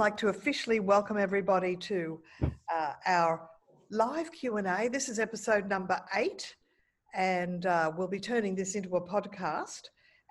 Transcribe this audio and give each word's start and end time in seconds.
like 0.00 0.16
to 0.16 0.28
officially 0.28 0.80
welcome 0.80 1.18
everybody 1.18 1.76
to 1.76 2.18
uh, 2.42 2.92
our 3.06 3.50
live 3.90 4.32
Q&A. 4.32 4.88
This 4.88 5.10
is 5.10 5.18
episode 5.18 5.68
number 5.68 6.00
eight, 6.14 6.54
and 7.12 7.66
uh, 7.66 7.92
we'll 7.94 8.08
be 8.08 8.18
turning 8.18 8.54
this 8.54 8.76
into 8.76 8.96
a 8.96 9.06
podcast. 9.06 9.82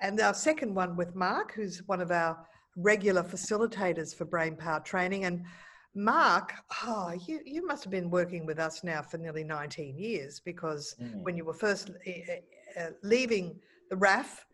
And 0.01 0.19
our 0.21 0.33
second 0.33 0.73
one 0.73 0.97
with 0.97 1.15
Mark, 1.15 1.53
who's 1.53 1.83
one 1.85 2.01
of 2.01 2.09
our 2.09 2.35
regular 2.77 3.21
facilitators 3.21 4.15
for 4.15 4.25
brain 4.25 4.55
power 4.55 4.79
training. 4.79 5.25
And 5.25 5.45
Mark, 5.93 6.51
oh, 6.87 7.13
you, 7.27 7.39
you 7.45 7.63
must 7.63 7.83
have 7.83 7.91
been 7.91 8.09
working 8.09 8.47
with 8.47 8.57
us 8.57 8.83
now 8.83 9.03
for 9.03 9.19
nearly 9.19 9.43
19 9.43 9.95
years 9.95 10.41
because 10.43 10.95
mm. 10.99 11.21
when 11.21 11.37
you 11.37 11.45
were 11.45 11.53
first 11.53 11.91
uh, 12.07 12.87
leaving 13.03 13.59
the 13.91 13.97
RAF, 13.97 14.47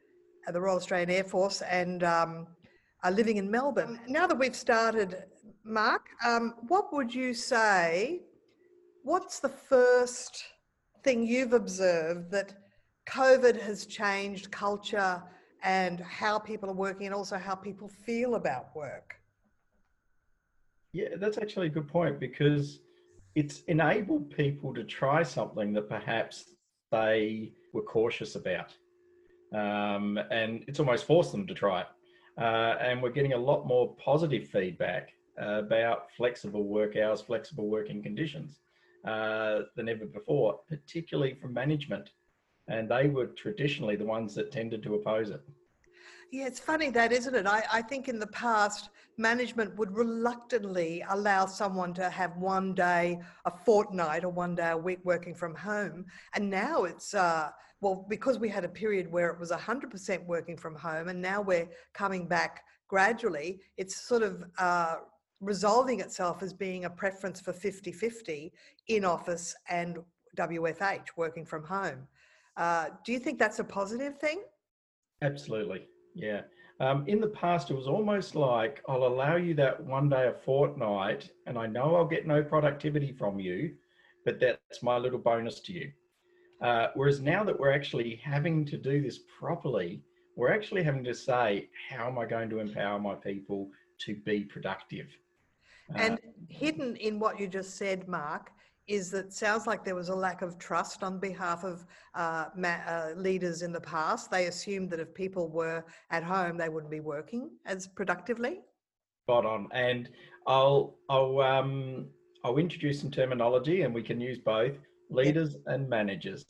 uh, 0.46 0.52
the 0.52 0.60
Royal 0.60 0.76
Australian 0.76 1.10
Air 1.10 1.24
Force, 1.24 1.62
and 1.62 2.04
um, 2.04 2.48
uh, 3.06 3.12
living 3.12 3.38
in 3.38 3.50
Melbourne. 3.50 4.00
Now 4.08 4.26
that 4.28 4.38
we've 4.38 4.56
started, 4.56 5.24
Mark, 5.64 6.08
um, 6.26 6.56
what 6.68 6.92
would 6.94 7.14
you 7.14 7.34
say? 7.34 8.22
What's 9.04 9.40
the 9.40 9.50
first 9.50 10.44
thing 11.04 11.26
you've 11.26 11.54
observed 11.54 12.32
that 12.32 12.56
COVID 13.08 13.62
has 13.62 13.86
changed 13.86 14.50
culture 14.52 15.22
and 15.64 16.00
how 16.00 16.40
people 16.40 16.70
are 16.70 16.74
working 16.74 17.06
and 17.06 17.16
also 17.16 17.38
how 17.38 17.54
people 17.54 17.88
feel 17.88 18.36
about 18.36 18.76
work? 18.76 19.16
Yeah, 20.94 21.10
that's 21.18 21.38
actually 21.38 21.68
a 21.68 21.70
good 21.70 21.88
point 21.88 22.20
because 22.20 22.80
it's 23.36 23.62
enabled 23.68 24.32
people 24.32 24.74
to 24.74 24.84
try 24.84 25.22
something 25.22 25.74
that 25.74 25.90
perhaps 25.90 26.46
they 26.92 27.52
were 27.74 27.84
cautious 27.84 28.36
about. 28.36 28.74
Um, 29.54 30.18
and 30.32 30.64
it's 30.68 30.80
almost 30.80 31.06
forced 31.06 31.32
them 31.32 31.46
to 31.46 31.54
try 31.54 31.82
it. 31.82 31.88
Uh, 32.38 32.76
and 32.82 33.02
we're 33.02 33.10
getting 33.10 33.34
a 33.34 33.38
lot 33.38 33.66
more 33.66 33.96
positive 33.96 34.48
feedback 34.48 35.14
uh, 35.42 35.60
about 35.60 36.12
flexible 36.18 36.64
work 36.64 36.96
hours, 36.98 37.22
flexible 37.22 37.68
working 37.68 38.04
conditions 38.04 38.60
uh, 39.06 39.62
than 39.76 39.88
ever 39.88 40.06
before, 40.06 40.60
particularly 40.68 41.34
from 41.34 41.54
management. 41.54 42.12
And 42.68 42.90
they 42.90 43.08
were 43.08 43.28
traditionally 43.28 43.96
the 43.96 44.06
ones 44.06 44.36
that 44.36 44.52
tended 44.52 44.84
to 44.84 44.96
oppose 44.96 45.30
it. 45.30 45.42
Yeah, 46.32 46.48
it's 46.48 46.60
funny 46.60 46.90
that, 46.90 47.14
isn't 47.14 47.36
it? 47.36 47.46
I, 47.46 47.64
I 47.72 47.82
think 47.82 48.10
in 48.10 48.20
the 48.20 48.28
past, 48.28 48.90
management 49.18 49.78
would 49.78 49.96
reluctantly 49.96 51.04
allow 51.10 51.46
someone 51.46 51.94
to 51.94 52.10
have 52.10 52.36
one 52.38 52.74
day 52.74 53.20
a 53.46 53.52
fortnight 53.52 54.26
or 54.26 54.30
one 54.30 54.56
day 54.56 54.72
a 54.72 54.78
week 54.78 55.00
working 55.04 55.36
from 55.36 55.56
home. 55.56 56.06
And 56.34 56.50
now 56.50 56.84
it's, 56.84 57.14
uh, 57.14 57.52
well, 57.86 58.04
because 58.10 58.40
we 58.40 58.50
had 58.50 58.66
a 58.66 58.68
period 58.68 59.12
where 59.12 59.30
it 59.30 59.40
was 59.40 59.52
100% 59.52 60.26
working 60.26 60.58
from 60.58 60.74
home 60.74 61.08
and 61.08 61.22
now 61.22 61.40
we're 61.40 61.70
coming 61.94 62.28
back 62.28 62.64
gradually, 62.88 63.62
it's 63.78 63.96
sort 63.96 64.24
of 64.24 64.44
uh, 64.58 64.96
resolving 65.40 66.00
itself 66.00 66.42
as 66.42 66.52
being 66.52 66.86
a 66.86 66.90
preference 66.90 67.40
for 67.40 67.54
50 67.54 67.92
50 67.92 68.52
in 68.88 69.06
office 69.06 69.56
and 69.70 70.00
WFH, 70.36 71.10
working 71.16 71.46
from 71.46 71.64
home. 71.64 72.08
Uh, 72.58 72.88
do 73.06 73.12
you 73.12 73.20
think 73.20 73.38
that's 73.38 73.60
a 73.60 73.64
positive 73.64 74.18
thing? 74.18 74.42
Absolutely. 75.22 75.88
Yeah. 76.16 76.42
Um, 76.80 77.04
in 77.06 77.22
the 77.22 77.28
past, 77.28 77.70
it 77.70 77.76
was 77.76 77.88
almost 77.88 78.34
like 78.34 78.82
I'll 78.90 79.06
allow 79.06 79.36
you 79.36 79.54
that 79.56 79.80
one 79.80 80.10
day 80.10 80.26
a 80.26 80.34
fortnight, 80.34 81.30
and 81.46 81.56
I 81.56 81.68
know 81.68 81.96
I'll 81.96 82.08
get 82.08 82.26
no 82.26 82.42
productivity 82.42 83.12
from 83.12 83.40
you, 83.40 83.76
but 84.26 84.40
that's 84.40 84.82
my 84.82 84.98
little 84.98 85.20
bonus 85.20 85.60
to 85.60 85.72
you. 85.72 85.92
Uh, 86.62 86.88
whereas 86.96 87.22
now 87.22 87.44
that 87.44 87.60
we're 87.60 87.72
actually 87.72 88.16
having 88.24 88.66
to 88.66 88.78
do 88.78 89.02
this 89.02 89.20
properly, 89.40 90.02
we're 90.36 90.54
actually 90.54 90.84
having 90.84 91.04
to 91.04 91.14
say, 91.14 91.70
how 91.90 92.08
am 92.08 92.18
I 92.18 92.26
going 92.26 92.50
to 92.50 92.60
empower 92.60 93.00
my 93.00 93.16
people 93.16 93.70
to 94.00 94.16
be 94.16 94.44
productive? 94.44 95.08
Uh, 95.94 96.00
and 96.00 96.20
hidden 96.50 96.96
in 96.98 97.20
what 97.20 97.40
you 97.40 97.48
just 97.48 97.76
said, 97.76 98.08
Mark, 98.08 98.52
is 98.88 99.10
that 99.12 99.34
sounds 99.34 99.66
like 99.66 99.84
there 99.84 99.96
was 99.96 100.10
a 100.10 100.16
lack 100.16 100.42
of 100.42 100.58
trust 100.58 101.04
on 101.04 101.20
behalf 101.20 101.64
of 101.64 101.86
uh, 102.14 102.46
uh, 102.64 103.12
leaders 103.16 103.62
in 103.62 103.72
the 103.72 103.82
past. 103.82 104.30
They 104.30 104.46
assumed 104.46 104.90
that 104.92 105.00
if 105.00 105.14
people 105.14 105.50
were 105.50 105.86
at 106.12 106.24
home, 106.24 106.58
they 106.58 106.70
wouldn't 106.70 106.92
be 106.92 107.00
working 107.00 107.50
as 107.66 107.88
productively. 107.88 108.62
Spot 109.24 109.46
on. 109.46 109.68
And 109.72 110.10
I'll 110.46 110.98
I'll 111.10 111.40
um, 111.42 112.08
I'll 112.44 112.58
introduce 112.58 113.02
some 113.02 113.10
terminology, 113.10 113.82
and 113.82 113.94
we 113.94 114.04
can 114.04 114.22
use 114.22 114.38
both 114.38 114.78
leaders 115.10 115.58
and 115.68 115.90
managers. 115.90 116.46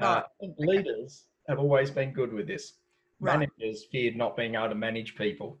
Uh, 0.00 0.22
okay. 0.42 0.52
Leaders 0.58 1.26
have 1.48 1.58
always 1.58 1.90
been 1.90 2.12
good 2.12 2.32
with 2.32 2.46
this. 2.46 2.74
Right. 3.20 3.38
Managers 3.38 3.84
feared 3.90 4.16
not 4.16 4.36
being 4.36 4.54
able 4.54 4.68
to 4.68 4.74
manage 4.74 5.16
people. 5.16 5.58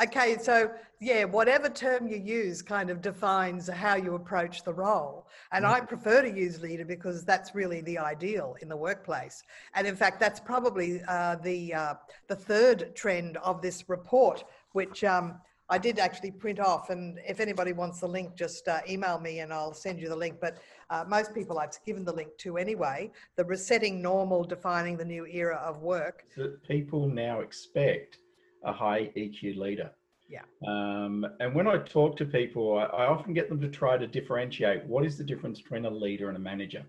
Okay, 0.00 0.38
so 0.40 0.70
yeah, 1.00 1.24
whatever 1.24 1.68
term 1.68 2.06
you 2.06 2.18
use 2.18 2.62
kind 2.62 2.88
of 2.88 3.02
defines 3.02 3.68
how 3.68 3.96
you 3.96 4.14
approach 4.14 4.62
the 4.62 4.72
role. 4.72 5.26
And 5.50 5.66
I 5.66 5.78
mm-hmm. 5.78 5.86
prefer 5.86 6.22
to 6.22 6.30
use 6.30 6.60
leader 6.62 6.84
because 6.84 7.24
that's 7.24 7.54
really 7.54 7.80
the 7.80 7.98
ideal 7.98 8.56
in 8.62 8.68
the 8.68 8.76
workplace. 8.76 9.42
And 9.74 9.88
in 9.88 9.96
fact, 9.96 10.20
that's 10.20 10.38
probably 10.38 11.02
uh, 11.08 11.36
the 11.42 11.74
uh, 11.74 11.94
the 12.28 12.36
third 12.36 12.94
trend 12.94 13.38
of 13.38 13.60
this 13.60 13.88
report, 13.88 14.44
which 14.72 15.02
um, 15.02 15.40
I 15.70 15.78
did 15.78 15.98
actually 15.98 16.30
print 16.30 16.60
off. 16.60 16.90
And 16.90 17.18
if 17.26 17.40
anybody 17.40 17.72
wants 17.72 18.00
the 18.00 18.08
link, 18.08 18.34
just 18.36 18.68
uh, 18.68 18.80
email 18.88 19.18
me 19.20 19.40
and 19.40 19.52
I'll 19.52 19.74
send 19.74 20.00
you 20.00 20.08
the 20.08 20.16
link. 20.16 20.38
But 20.40 20.58
uh, 20.90 21.04
most 21.06 21.34
people 21.34 21.58
I've 21.58 21.72
given 21.84 22.04
the 22.04 22.12
link 22.12 22.30
to 22.38 22.56
anyway. 22.56 23.10
The 23.36 23.44
resetting 23.44 24.00
normal, 24.00 24.44
defining 24.44 24.96
the 24.96 25.04
new 25.04 25.26
era 25.26 25.56
of 25.56 25.82
work. 25.82 26.24
So 26.34 26.52
people 26.66 27.08
now 27.08 27.40
expect 27.40 28.18
a 28.64 28.72
high 28.72 29.10
EQ 29.16 29.56
leader. 29.56 29.90
Yeah. 30.28 30.42
Um, 30.66 31.26
and 31.40 31.54
when 31.54 31.66
I 31.66 31.78
talk 31.78 32.16
to 32.18 32.24
people, 32.26 32.78
I, 32.78 32.84
I, 32.84 33.06
often 33.06 33.32
get 33.32 33.48
them 33.48 33.62
to 33.62 33.68
try 33.68 33.96
to 33.96 34.06
differentiate 34.06 34.84
what 34.84 35.06
is 35.06 35.16
the 35.16 35.24
difference 35.24 35.62
between 35.62 35.86
a 35.86 35.90
leader 35.90 36.28
and 36.28 36.36
a 36.36 36.40
manager. 36.40 36.84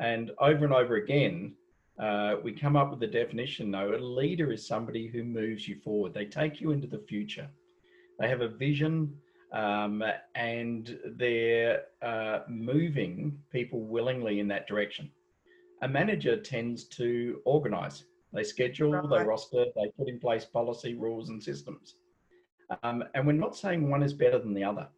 And 0.00 0.32
over 0.40 0.64
and 0.64 0.74
over 0.74 0.96
again, 0.96 1.54
uh, 2.00 2.36
we 2.42 2.52
come 2.52 2.76
up 2.76 2.90
with 2.90 3.00
the 3.00 3.06
definition 3.06 3.70
though 3.70 3.94
a 3.94 3.98
leader 3.98 4.52
is 4.52 4.66
somebody 4.66 5.06
who 5.06 5.22
moves 5.24 5.68
you 5.68 5.76
forward, 5.84 6.14
they 6.14 6.24
take 6.24 6.60
you 6.60 6.72
into 6.72 6.86
the 6.86 6.98
future, 7.08 7.48
they 8.18 8.28
have 8.28 8.40
a 8.40 8.48
vision. 8.48 9.14
Um, 9.50 10.04
and 10.34 10.98
they're 11.16 11.84
uh, 12.02 12.40
moving 12.48 13.38
people 13.50 13.80
willingly 13.80 14.40
in 14.40 14.48
that 14.48 14.68
direction. 14.68 15.10
A 15.80 15.88
manager 15.88 16.38
tends 16.38 16.84
to 16.88 17.40
organize. 17.46 18.04
They 18.32 18.44
schedule, 18.44 18.92
right. 18.92 19.08
they 19.08 19.24
roster, 19.24 19.66
they 19.74 19.90
put 19.96 20.08
in 20.08 20.20
place 20.20 20.44
policy, 20.44 20.94
rules, 20.94 21.30
and 21.30 21.42
systems. 21.42 21.96
Um, 22.82 23.04
and 23.14 23.26
we're 23.26 23.32
not 23.32 23.56
saying 23.56 23.88
one 23.88 24.02
is 24.02 24.12
better 24.12 24.38
than 24.38 24.52
the 24.52 24.64
other. 24.64 24.88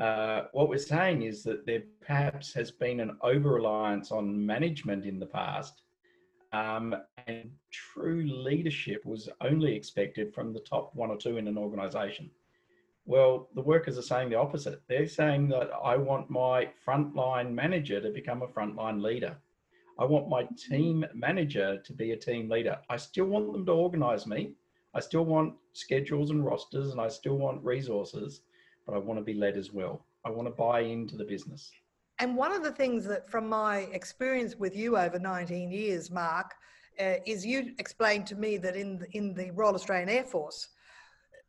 Uh, 0.00 0.42
what 0.52 0.68
we're 0.68 0.78
saying 0.78 1.22
is 1.22 1.42
that 1.42 1.66
there 1.66 1.82
perhaps 2.00 2.54
has 2.54 2.70
been 2.70 3.00
an 3.00 3.16
over 3.22 3.54
reliance 3.54 4.12
on 4.12 4.46
management 4.46 5.04
in 5.04 5.18
the 5.18 5.26
past, 5.26 5.82
um, 6.52 6.94
and 7.26 7.50
true 7.70 8.22
leadership 8.24 9.04
was 9.04 9.28
only 9.40 9.74
expected 9.74 10.32
from 10.32 10.52
the 10.52 10.60
top 10.60 10.94
one 10.94 11.10
or 11.10 11.16
two 11.16 11.36
in 11.36 11.48
an 11.48 11.58
organization. 11.58 12.30
Well, 13.04 13.48
the 13.54 13.62
workers 13.62 13.98
are 13.98 14.02
saying 14.02 14.30
the 14.30 14.38
opposite. 14.38 14.82
They're 14.88 15.08
saying 15.08 15.48
that 15.48 15.70
I 15.84 15.96
want 15.96 16.30
my 16.30 16.70
frontline 16.86 17.52
manager 17.52 18.00
to 18.00 18.10
become 18.10 18.42
a 18.42 18.46
frontline 18.46 19.02
leader. 19.02 19.36
I 19.98 20.04
want 20.04 20.28
my 20.28 20.48
team 20.56 21.04
manager 21.14 21.78
to 21.84 21.92
be 21.92 22.12
a 22.12 22.16
team 22.16 22.48
leader. 22.48 22.78
I 22.88 22.96
still 22.96 23.26
want 23.26 23.52
them 23.52 23.66
to 23.66 23.72
organize 23.72 24.26
me. 24.26 24.52
I 24.94 25.00
still 25.00 25.24
want 25.24 25.54
schedules 25.72 26.30
and 26.30 26.44
rosters 26.44 26.92
and 26.92 27.00
I 27.00 27.08
still 27.08 27.36
want 27.36 27.64
resources, 27.64 28.42
but 28.86 28.94
I 28.94 28.98
want 28.98 29.18
to 29.18 29.24
be 29.24 29.34
led 29.34 29.56
as 29.56 29.72
well. 29.72 30.06
I 30.24 30.30
want 30.30 30.46
to 30.46 30.52
buy 30.52 30.80
into 30.80 31.16
the 31.16 31.24
business. 31.24 31.72
And 32.18 32.36
one 32.36 32.52
of 32.52 32.62
the 32.62 32.70
things 32.70 33.04
that, 33.06 33.28
from 33.28 33.48
my 33.48 33.88
experience 33.92 34.54
with 34.56 34.76
you 34.76 34.96
over 34.96 35.18
19 35.18 35.70
years, 35.72 36.10
Mark, 36.10 36.54
uh, 37.00 37.14
is 37.26 37.44
you 37.44 37.74
explained 37.78 38.26
to 38.28 38.36
me 38.36 38.58
that 38.58 38.76
in 38.76 38.98
the, 38.98 39.06
in 39.16 39.34
the 39.34 39.50
Royal 39.50 39.74
Australian 39.74 40.08
Air 40.08 40.24
Force, 40.24 40.68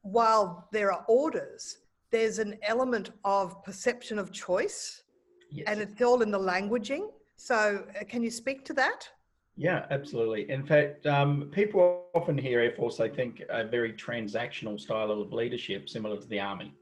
while 0.04 0.68
there 0.72 0.92
are 0.92 1.04
orders, 1.08 1.80
there's 2.12 2.38
an 2.38 2.58
element 2.62 3.10
of 3.26 3.64
perception 3.64 4.20
of 4.20 4.32
choice, 4.32 5.04
yes. 5.50 5.66
and 5.68 5.82
it's 5.82 6.00
all 6.02 6.22
in 6.22 6.30
the 6.30 6.40
languaging. 6.40 7.08
So, 7.38 7.84
uh, 8.00 8.04
can 8.06 8.22
you 8.22 8.30
speak 8.30 8.64
to 8.66 8.74
that? 8.74 9.10
Yeah, 9.56 9.86
absolutely. 9.90 10.50
In 10.50 10.66
fact, 10.66 11.06
um, 11.06 11.50
people 11.52 12.06
often 12.14 12.38
hear 12.38 12.60
Air 12.60 12.72
Force, 12.72 12.98
they 12.98 13.10
think 13.10 13.42
a 13.50 13.64
very 13.64 13.94
transactional 13.94 14.80
style 14.80 15.12
of 15.12 15.32
leadership, 15.32 15.90
similar 15.90 16.18
to 16.18 16.28
the 16.28 16.40
Army. 16.40 16.74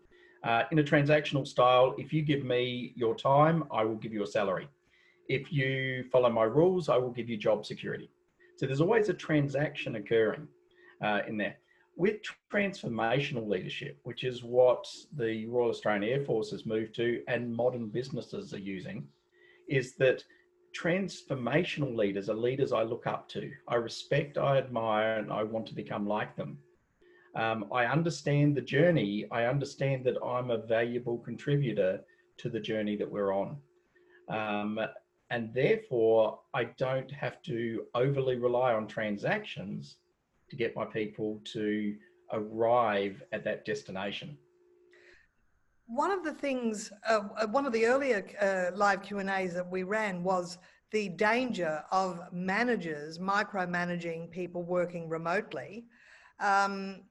Uh, 0.44 0.64
in 0.72 0.80
a 0.80 0.84
transactional 0.84 1.46
style, 1.46 1.94
if 1.98 2.12
you 2.12 2.22
give 2.22 2.44
me 2.44 2.94
your 2.96 3.16
time, 3.16 3.64
I 3.72 3.84
will 3.84 3.96
give 3.96 4.14
you 4.14 4.24
a 4.24 4.28
salary. 4.28 4.68
If 5.30 5.52
you 5.54 6.06
follow 6.12 6.30
my 6.30 6.44
rules, 6.44 6.90
I 6.90 6.98
will 6.98 7.12
give 7.12 7.30
you 7.30 7.38
job 7.38 7.66
security. 7.66 8.10
So 8.58 8.66
there's 8.66 8.82
always 8.82 9.10
a 9.10 9.14
transaction 9.14 9.96
occurring 9.96 10.48
uh, 11.04 11.22
in 11.28 11.38
there. 11.38 11.58
With 12.02 12.22
transformational 12.52 13.48
leadership, 13.48 14.00
which 14.06 14.24
is 14.24 14.44
what 14.44 14.88
the 15.16 15.46
Royal 15.46 15.70
Australian 15.70 16.12
Air 16.12 16.26
Force 16.26 16.50
has 16.50 16.66
moved 16.66 16.96
to 16.96 17.22
and 17.28 17.56
modern 17.56 17.90
businesses 17.90 18.56
are 18.56 18.66
using, 18.76 19.08
is 19.70 19.94
that 19.98 20.24
transformational 20.76 21.96
leaders 21.96 22.28
are 22.28 22.34
leaders 22.34 22.74
I 22.74 22.82
look 22.82 23.06
up 23.06 23.30
to. 23.30 23.52
I 23.68 23.76
respect, 23.76 24.40
I 24.40 24.58
admire, 24.58 25.20
and 25.20 25.32
I 25.32 25.44
want 25.44 25.68
to 25.68 25.76
become 25.76 26.08
like 26.08 26.36
them. 26.36 26.58
Um, 27.36 27.66
I 27.72 27.86
understand 27.86 28.58
the 28.58 28.62
journey. 28.62 29.28
I 29.30 29.46
understand 29.46 30.04
that 30.06 30.18
I'm 30.26 30.50
a 30.50 30.66
valuable 30.66 31.20
contributor 31.20 32.02
to 32.40 32.50
the 32.50 32.60
journey 32.60 32.96
that 32.96 33.12
we're 33.12 33.32
on. 33.32 33.58
Um, 34.28 34.80
and 35.30 35.54
therefore, 35.54 36.40
I 36.56 36.64
don't 36.64 37.12
have 37.12 37.44
to 37.44 37.86
overly 37.94 38.38
rely 38.38 38.74
on 38.74 38.88
transactions 38.88 39.98
to 40.52 40.58
get 40.58 40.76
my 40.76 40.86
people 40.86 41.42
to 41.46 41.96
arrive 42.34 43.24
at 43.32 43.44
that 43.46 43.66
destination. 43.66 44.38
One 45.88 46.12
of 46.12 46.24
the 46.24 46.34
things, 46.34 46.92
uh, 47.10 47.22
uh 47.38 47.48
one 47.48 47.66
of 47.66 47.74
the 47.74 47.86
earlier 47.86 48.20
uh, 48.40 48.78
live 48.78 49.02
Q 49.02 49.20
and 49.20 49.30
A's 49.30 49.54
that 49.56 49.70
we 49.70 49.84
ran 49.84 50.24
was 50.24 50.58
the 50.92 51.10
danger 51.10 51.84
of 51.92 52.20
managers 52.34 53.18
micromanaging 53.18 54.30
people 54.32 54.62
working 54.64 55.08
remotely. 55.08 55.86
Um, 56.40 57.04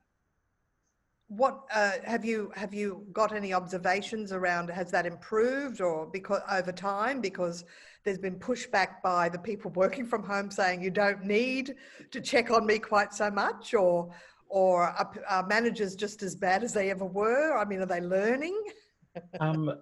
what 1.29 1.63
uh, 1.73 1.93
have 2.05 2.25
you 2.25 2.53
have 2.55 2.75
you 2.75 3.07
got 3.13 3.35
any 3.35 3.55
observations 3.55 4.33
around? 4.33 4.69
Has 4.69 4.91
that 4.91 5.07
improved 5.07 5.81
or 5.81 6.07
because 6.07 6.43
over 6.51 6.73
time? 6.73 7.21
Because 7.21 7.65
there's 8.05 8.19
been 8.19 8.39
pushback 8.39 9.03
by 9.03 9.29
the 9.29 9.39
people 9.39 9.71
working 9.73 10.07
from 10.07 10.23
home 10.23 10.51
saying 10.51 10.83
you 10.83 10.91
don't 10.91 11.25
need 11.25 11.75
to 12.11 12.21
check 12.21 12.51
on 12.51 12.67
me 12.67 12.79
quite 12.79 13.13
so 13.13 13.31
much, 13.31 13.75
or 13.75 14.11
or 14.49 14.83
are, 14.83 15.13
are 15.29 15.47
managers 15.47 15.95
just 15.95 16.23
as 16.23 16.35
bad 16.35 16.65
as 16.65 16.73
they 16.73 16.91
ever 16.91 17.05
were? 17.05 17.57
I 17.57 17.65
mean, 17.65 17.81
are 17.81 17.87
they 17.87 18.01
learning? 18.01 18.61
um, 19.41 19.73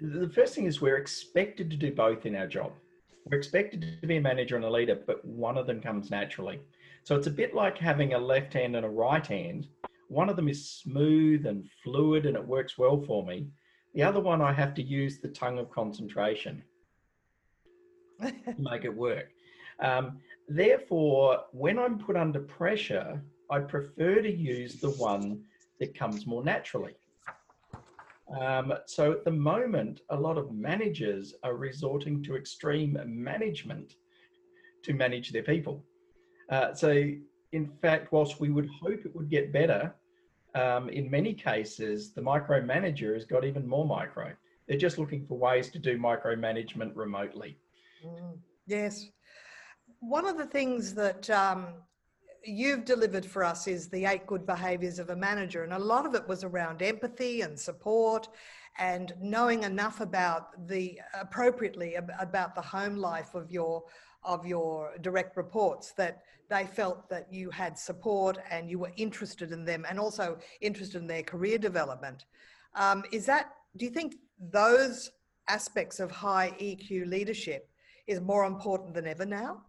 the 0.00 0.28
first 0.28 0.54
thing 0.54 0.66
is 0.66 0.80
we're 0.80 0.98
expected 0.98 1.70
to 1.70 1.76
do 1.76 1.92
both 1.92 2.26
in 2.26 2.36
our 2.36 2.46
job. 2.46 2.72
We're 3.24 3.38
expected 3.38 3.98
to 4.00 4.06
be 4.06 4.18
a 4.18 4.20
manager 4.20 4.54
and 4.54 4.64
a 4.64 4.70
leader, 4.70 5.00
but 5.06 5.24
one 5.24 5.58
of 5.58 5.66
them 5.66 5.80
comes 5.80 6.10
naturally. 6.10 6.60
So 7.02 7.16
it's 7.16 7.26
a 7.26 7.32
bit 7.32 7.54
like 7.54 7.78
having 7.78 8.14
a 8.14 8.18
left 8.18 8.52
hand 8.52 8.76
and 8.76 8.86
a 8.86 8.88
right 8.88 9.26
hand. 9.26 9.66
One 10.08 10.28
of 10.28 10.36
them 10.36 10.48
is 10.48 10.70
smooth 10.70 11.46
and 11.46 11.68
fluid 11.82 12.26
and 12.26 12.36
it 12.36 12.46
works 12.46 12.78
well 12.78 13.02
for 13.02 13.26
me. 13.26 13.48
The 13.94 14.04
other 14.04 14.20
one, 14.20 14.40
I 14.40 14.52
have 14.52 14.74
to 14.74 14.82
use 14.82 15.18
the 15.18 15.28
tongue 15.28 15.58
of 15.58 15.70
concentration 15.70 16.62
make 18.58 18.84
it 18.84 18.94
work. 18.94 19.30
Um, 19.80 20.18
therefore, 20.48 21.44
when 21.52 21.78
I'm 21.78 21.98
put 21.98 22.16
under 22.16 22.40
pressure, 22.40 23.22
I 23.50 23.60
prefer 23.60 24.22
to 24.22 24.32
use 24.32 24.76
the 24.76 24.90
one 24.90 25.42
that 25.80 25.96
comes 25.96 26.26
more 26.26 26.42
naturally. 26.42 26.94
Um, 28.40 28.72
so 28.86 29.12
at 29.12 29.24
the 29.24 29.30
moment, 29.30 30.00
a 30.10 30.16
lot 30.16 30.36
of 30.36 30.52
managers 30.52 31.34
are 31.44 31.54
resorting 31.54 32.22
to 32.24 32.36
extreme 32.36 32.98
management 33.06 33.94
to 34.82 34.94
manage 34.94 35.30
their 35.30 35.44
people. 35.44 35.84
Uh, 36.50 36.74
so, 36.74 36.90
in 37.52 37.68
fact, 37.82 38.12
whilst 38.12 38.40
we 38.40 38.50
would 38.50 38.68
hope 38.82 39.04
it 39.04 39.14
would 39.14 39.30
get 39.30 39.52
better, 39.52 39.94
um, 40.54 40.88
in 40.88 41.10
many 41.10 41.34
cases, 41.34 42.12
the 42.14 42.20
micromanager 42.20 43.14
has 43.14 43.24
got 43.24 43.44
even 43.44 43.66
more 43.66 43.86
micro. 43.86 44.32
They're 44.66 44.78
just 44.78 44.98
looking 44.98 45.24
for 45.26 45.38
ways 45.38 45.70
to 45.70 45.78
do 45.78 45.98
micromanagement 45.98 46.92
remotely. 46.94 47.58
Mm, 48.04 48.38
yes. 48.66 49.06
One 50.00 50.26
of 50.26 50.36
the 50.36 50.46
things 50.46 50.94
that 50.94 51.28
um, 51.30 51.66
you've 52.44 52.84
delivered 52.84 53.24
for 53.24 53.44
us 53.44 53.66
is 53.66 53.88
the 53.88 54.04
eight 54.04 54.26
good 54.26 54.46
behaviors 54.46 54.98
of 54.98 55.10
a 55.10 55.16
manager. 55.16 55.64
And 55.64 55.72
a 55.72 55.78
lot 55.78 56.06
of 56.06 56.14
it 56.14 56.26
was 56.28 56.44
around 56.44 56.82
empathy 56.82 57.40
and 57.40 57.58
support 57.58 58.28
and 58.78 59.14
knowing 59.20 59.62
enough 59.62 60.00
about 60.00 60.68
the 60.68 61.00
appropriately 61.18 61.94
about 61.94 62.54
the 62.54 62.60
home 62.60 62.96
life 62.96 63.34
of 63.34 63.50
your 63.50 63.82
of 64.22 64.44
your 64.44 64.92
direct 65.00 65.36
reports 65.36 65.92
that 65.92 66.22
they 66.48 66.66
felt 66.66 67.08
that 67.08 67.32
you 67.32 67.50
had 67.50 67.78
support 67.78 68.38
and 68.50 68.70
you 68.70 68.78
were 68.78 68.92
interested 68.96 69.52
in 69.52 69.64
them 69.64 69.84
and 69.88 69.98
also 69.98 70.38
interested 70.60 71.00
in 71.00 71.06
their 71.06 71.22
career 71.22 71.58
development. 71.58 72.26
Um, 72.74 73.04
is 73.12 73.26
that, 73.26 73.52
do 73.76 73.84
you 73.84 73.90
think 73.90 74.16
those 74.38 75.10
aspects 75.48 75.98
of 76.00 76.10
high 76.10 76.54
EQ 76.60 77.08
leadership 77.08 77.68
is 78.06 78.20
more 78.20 78.44
important 78.44 78.94
than 78.94 79.06
ever 79.06 79.26
now? 79.26 79.62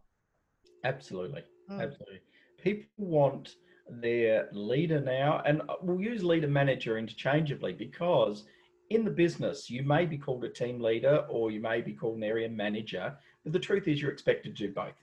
Absolutely. 0.83 1.43
Mm. 1.69 1.81
Absolutely 1.81 2.21
people 2.57 2.89
want 2.97 3.55
their 3.89 4.49
leader 4.51 4.99
now, 4.99 5.41
and 5.45 5.61
we'll 5.81 6.01
use 6.01 6.23
leader 6.23 6.47
manager 6.47 6.97
interchangeably 6.97 7.73
because 7.73 8.43
in 8.89 9.03
the 9.05 9.11
business, 9.11 9.69
you 9.69 9.83
may 9.83 10.05
be 10.05 10.17
called 10.17 10.43
a 10.43 10.49
team 10.49 10.81
leader 10.81 11.25
or 11.29 11.51
you 11.51 11.61
may 11.61 11.81
be 11.81 11.93
called 11.93 12.17
an 12.17 12.23
area 12.23 12.49
manager, 12.49 13.15
but 13.43 13.53
the 13.53 13.59
truth 13.59 13.87
is 13.87 14.01
you're 14.01 14.11
expected 14.11 14.55
to 14.55 14.67
do 14.67 14.73
both. 14.73 14.95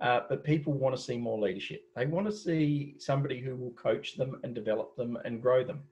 Uh, 0.00 0.20
but 0.28 0.44
people 0.44 0.72
want 0.72 0.94
to 0.94 1.00
see 1.00 1.16
more 1.16 1.38
leadership. 1.40 1.82
They 1.94 2.06
want 2.06 2.26
to 2.26 2.32
see 2.32 2.96
somebody 2.98 3.40
who 3.40 3.56
will 3.56 3.70
coach 3.72 4.16
them 4.16 4.40
and 4.42 4.54
develop 4.54 4.96
them 4.96 5.16
and 5.24 5.40
grow 5.40 5.64
them. 5.64 5.82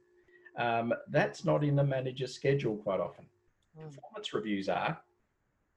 Um, 0.59 0.93
that's 1.11 1.45
not 1.45 1.65
in 1.65 1.77
the 1.77 1.85
manager's 1.85 2.35
schedule 2.35 2.77
quite 2.77 3.01
often. 3.01 3.27
Mm. 3.79 3.95
Performance 3.95 4.35
reviews 4.35 4.69
are, 4.69 5.01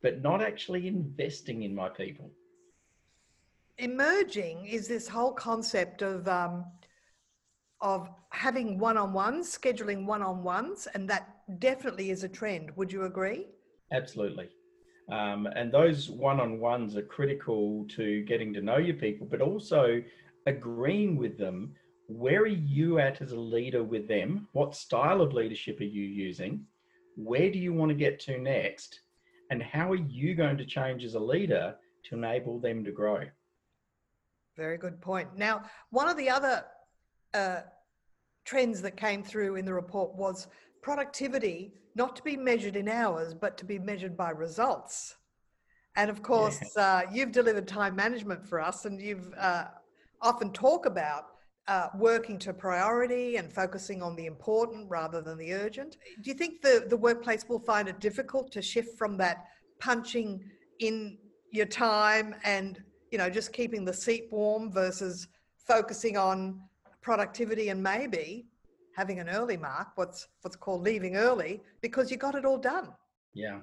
but 0.05 0.21
not 0.29 0.39
actually 0.49 0.83
investing 0.87 1.63
in 1.67 1.73
my 1.81 1.89
people 2.01 2.29
emerging 3.77 4.65
is 4.65 4.87
this 4.87 5.07
whole 5.07 5.33
concept 5.33 6.01
of 6.01 6.27
um, 6.27 6.65
of 7.81 8.09
having 8.29 8.79
one-on-ones, 8.79 9.57
scheduling 9.57 10.05
one-on-ones, 10.05 10.87
and 10.93 11.09
that 11.09 11.23
definitely 11.59 12.09
is 12.09 12.23
a 12.23 12.29
trend. 12.29 12.71
Would 12.77 12.91
you 12.91 13.03
agree? 13.03 13.47
Absolutely. 13.91 14.49
Um, 15.11 15.45
and 15.45 15.71
those 15.71 16.09
one-on-ones 16.09 16.95
are 16.95 17.03
critical 17.03 17.85
to 17.89 18.23
getting 18.23 18.53
to 18.53 18.61
know 18.61 18.77
your 18.77 18.95
people, 18.95 19.27
but 19.29 19.41
also 19.41 20.01
agreeing 20.47 21.17
with 21.17 21.37
them. 21.37 21.73
Where 22.07 22.41
are 22.41 22.47
you 22.47 22.99
at 22.99 23.21
as 23.21 23.33
a 23.33 23.39
leader 23.39 23.83
with 23.83 24.07
them? 24.07 24.47
What 24.53 24.73
style 24.73 25.21
of 25.21 25.33
leadership 25.33 25.79
are 25.79 25.83
you 25.83 26.03
using? 26.03 26.65
Where 27.15 27.51
do 27.51 27.59
you 27.59 27.73
want 27.73 27.89
to 27.89 27.95
get 27.95 28.19
to 28.21 28.37
next? 28.39 29.01
And 29.49 29.61
how 29.61 29.91
are 29.91 29.95
you 29.95 30.35
going 30.35 30.57
to 30.57 30.65
change 30.65 31.03
as 31.03 31.15
a 31.15 31.19
leader 31.19 31.75
to 32.05 32.15
enable 32.15 32.59
them 32.59 32.83
to 32.83 32.91
grow? 32.91 33.21
Very 34.55 34.77
good 34.77 35.01
point. 35.01 35.37
Now, 35.37 35.63
one 35.89 36.07
of 36.07 36.17
the 36.17 36.29
other 36.29 36.65
uh, 37.33 37.61
trends 38.45 38.81
that 38.81 38.95
came 38.95 39.23
through 39.23 39.55
in 39.55 39.65
the 39.65 39.73
report 39.73 40.15
was 40.15 40.47
productivity 40.81 41.73
not 41.95 42.15
to 42.15 42.23
be 42.23 42.37
measured 42.37 42.75
in 42.75 42.87
hours, 42.87 43.33
but 43.33 43.57
to 43.57 43.65
be 43.65 43.79
measured 43.79 44.15
by 44.17 44.29
results. 44.29 45.15
And 45.95 46.09
of 46.09 46.21
course, 46.21 46.59
yeah. 46.75 46.83
uh, 46.83 47.01
you've 47.11 47.31
delivered 47.31 47.67
time 47.67 47.95
management 47.95 48.45
for 48.45 48.59
us, 48.59 48.85
and 48.85 49.01
you've 49.01 49.33
uh, 49.37 49.65
often 50.21 50.51
talk 50.51 50.85
about 50.85 51.34
uh, 51.67 51.87
working 51.97 52.37
to 52.39 52.53
priority 52.53 53.37
and 53.37 53.51
focusing 53.51 54.01
on 54.01 54.15
the 54.15 54.25
important 54.25 54.89
rather 54.89 55.21
than 55.21 55.37
the 55.37 55.53
urgent. 55.53 55.97
Do 56.21 56.29
you 56.29 56.35
think 56.35 56.61
the, 56.61 56.85
the 56.87 56.97
workplace 56.97 57.45
will 57.47 57.59
find 57.59 57.87
it 57.87 57.99
difficult 57.99 58.51
to 58.51 58.61
shift 58.61 58.97
from 58.97 59.17
that 59.17 59.45
punching 59.79 60.43
in 60.79 61.17
your 61.51 61.65
time 61.65 62.35
and 62.43 62.81
you 63.11 63.17
know, 63.17 63.29
just 63.29 63.53
keeping 63.53 63.85
the 63.85 63.93
seat 63.93 64.27
warm 64.29 64.69
versus 64.71 65.29
focusing 65.57 66.17
on 66.17 66.59
productivity 67.01 67.69
and 67.69 67.81
maybe 67.81 68.45
having 68.95 69.19
an 69.19 69.29
early 69.29 69.55
mark, 69.55 69.87
what's 69.95 70.27
what's 70.41 70.57
called 70.57 70.81
leaving 70.81 71.15
early, 71.15 71.61
because 71.81 72.11
you 72.11 72.17
got 72.17 72.35
it 72.35 72.43
all 72.43 72.57
done. 72.57 72.89
Yeah. 73.33 73.59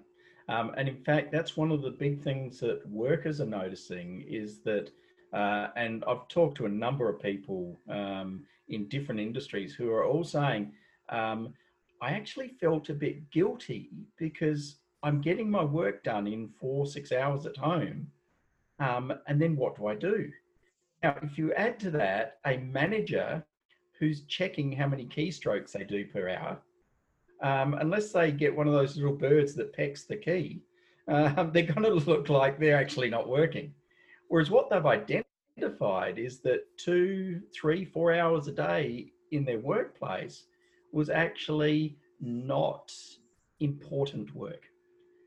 Um, 0.48 0.72
and 0.76 0.88
in 0.88 1.04
fact, 1.04 1.32
that's 1.32 1.54
one 1.56 1.70
of 1.70 1.82
the 1.82 1.90
big 1.90 2.22
things 2.22 2.60
that 2.60 2.80
workers 2.88 3.42
are 3.42 3.46
noticing 3.46 4.24
is 4.26 4.60
that, 4.60 4.90
uh, 5.32 5.68
and 5.76 6.04
I've 6.06 6.28
talked 6.28 6.56
to 6.58 6.66
a 6.66 6.68
number 6.68 7.08
of 7.08 7.20
people 7.20 7.78
um, 7.88 8.44
in 8.68 8.88
different 8.88 9.20
industries 9.20 9.74
who 9.74 9.90
are 9.90 10.04
all 10.04 10.24
saying, 10.24 10.72
um, 11.08 11.54
I 12.00 12.10
actually 12.10 12.48
felt 12.60 12.88
a 12.88 12.94
bit 12.94 13.30
guilty 13.30 13.90
because 14.18 14.76
I'm 15.02 15.20
getting 15.20 15.50
my 15.50 15.64
work 15.64 16.02
done 16.02 16.26
in 16.26 16.48
four, 16.60 16.86
six 16.86 17.12
hours 17.12 17.46
at 17.46 17.56
home 17.56 18.08
um, 18.82 19.12
and 19.26 19.40
then 19.40 19.56
what 19.56 19.76
do 19.76 19.86
I 19.86 19.94
do? 19.94 20.30
Now, 21.02 21.16
if 21.22 21.38
you 21.38 21.52
add 21.54 21.78
to 21.80 21.90
that 21.92 22.38
a 22.46 22.56
manager 22.58 23.44
who's 23.98 24.22
checking 24.22 24.72
how 24.72 24.88
many 24.88 25.06
keystrokes 25.06 25.72
they 25.72 25.84
do 25.84 26.04
per 26.06 26.28
hour, 26.28 26.58
um, 27.42 27.74
unless 27.74 28.12
they 28.12 28.32
get 28.32 28.54
one 28.54 28.66
of 28.66 28.72
those 28.72 28.96
little 28.96 29.14
birds 29.14 29.54
that 29.54 29.72
pecks 29.72 30.04
the 30.04 30.16
key, 30.16 30.62
um, 31.08 31.50
they're 31.52 31.64
going 31.64 31.82
to 31.82 31.94
look 31.94 32.28
like 32.28 32.58
they're 32.58 32.76
actually 32.76 33.10
not 33.10 33.28
working. 33.28 33.74
Whereas 34.28 34.50
what 34.50 34.70
they've 34.70 34.86
identified 34.86 35.21
is 36.18 36.40
that 36.40 36.60
two, 36.76 37.40
three, 37.54 37.84
four 37.84 38.14
hours 38.14 38.48
a 38.48 38.52
day 38.52 39.12
in 39.30 39.44
their 39.44 39.58
workplace 39.58 40.44
was 40.92 41.10
actually 41.10 41.96
not 42.20 42.92
important 43.60 44.34
work. 44.34 44.64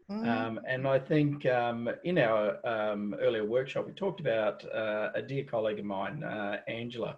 Mm. 0.09 0.27
Um, 0.27 0.59
and 0.67 0.87
I 0.87 0.99
think 0.99 1.45
um, 1.47 1.89
in 2.03 2.19
our 2.19 2.57
um, 2.65 3.15
earlier 3.19 3.43
workshop, 3.43 3.87
we 3.87 3.93
talked 3.93 4.19
about 4.19 4.63
uh, 4.71 5.09
a 5.15 5.21
dear 5.21 5.43
colleague 5.43 5.79
of 5.79 5.85
mine, 5.85 6.23
uh, 6.23 6.57
Angela. 6.67 7.17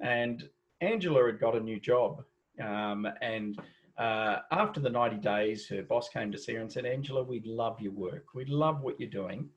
And 0.00 0.48
Angela 0.80 1.26
had 1.26 1.38
got 1.38 1.54
a 1.54 1.60
new 1.60 1.78
job. 1.78 2.24
Um, 2.60 3.06
and 3.20 3.60
uh, 3.98 4.38
after 4.50 4.80
the 4.80 4.90
90 4.90 5.18
days, 5.18 5.68
her 5.68 5.82
boss 5.82 6.08
came 6.08 6.32
to 6.32 6.38
see 6.38 6.54
her 6.54 6.60
and 6.60 6.72
said, 6.72 6.86
Angela, 6.86 7.22
we 7.22 7.40
love 7.44 7.80
your 7.80 7.92
work. 7.92 8.34
We 8.34 8.44
love 8.46 8.80
what 8.80 8.98
you're 8.98 9.10
doing. 9.10 9.48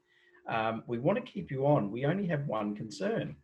Um, 0.47 0.83
we 0.87 0.97
want 0.97 1.17
to 1.17 1.31
keep 1.31 1.51
you 1.51 1.65
on. 1.65 1.91
We 1.91 2.05
only 2.05 2.25
have 2.27 2.47
one 2.47 2.75
concern, 2.75 3.35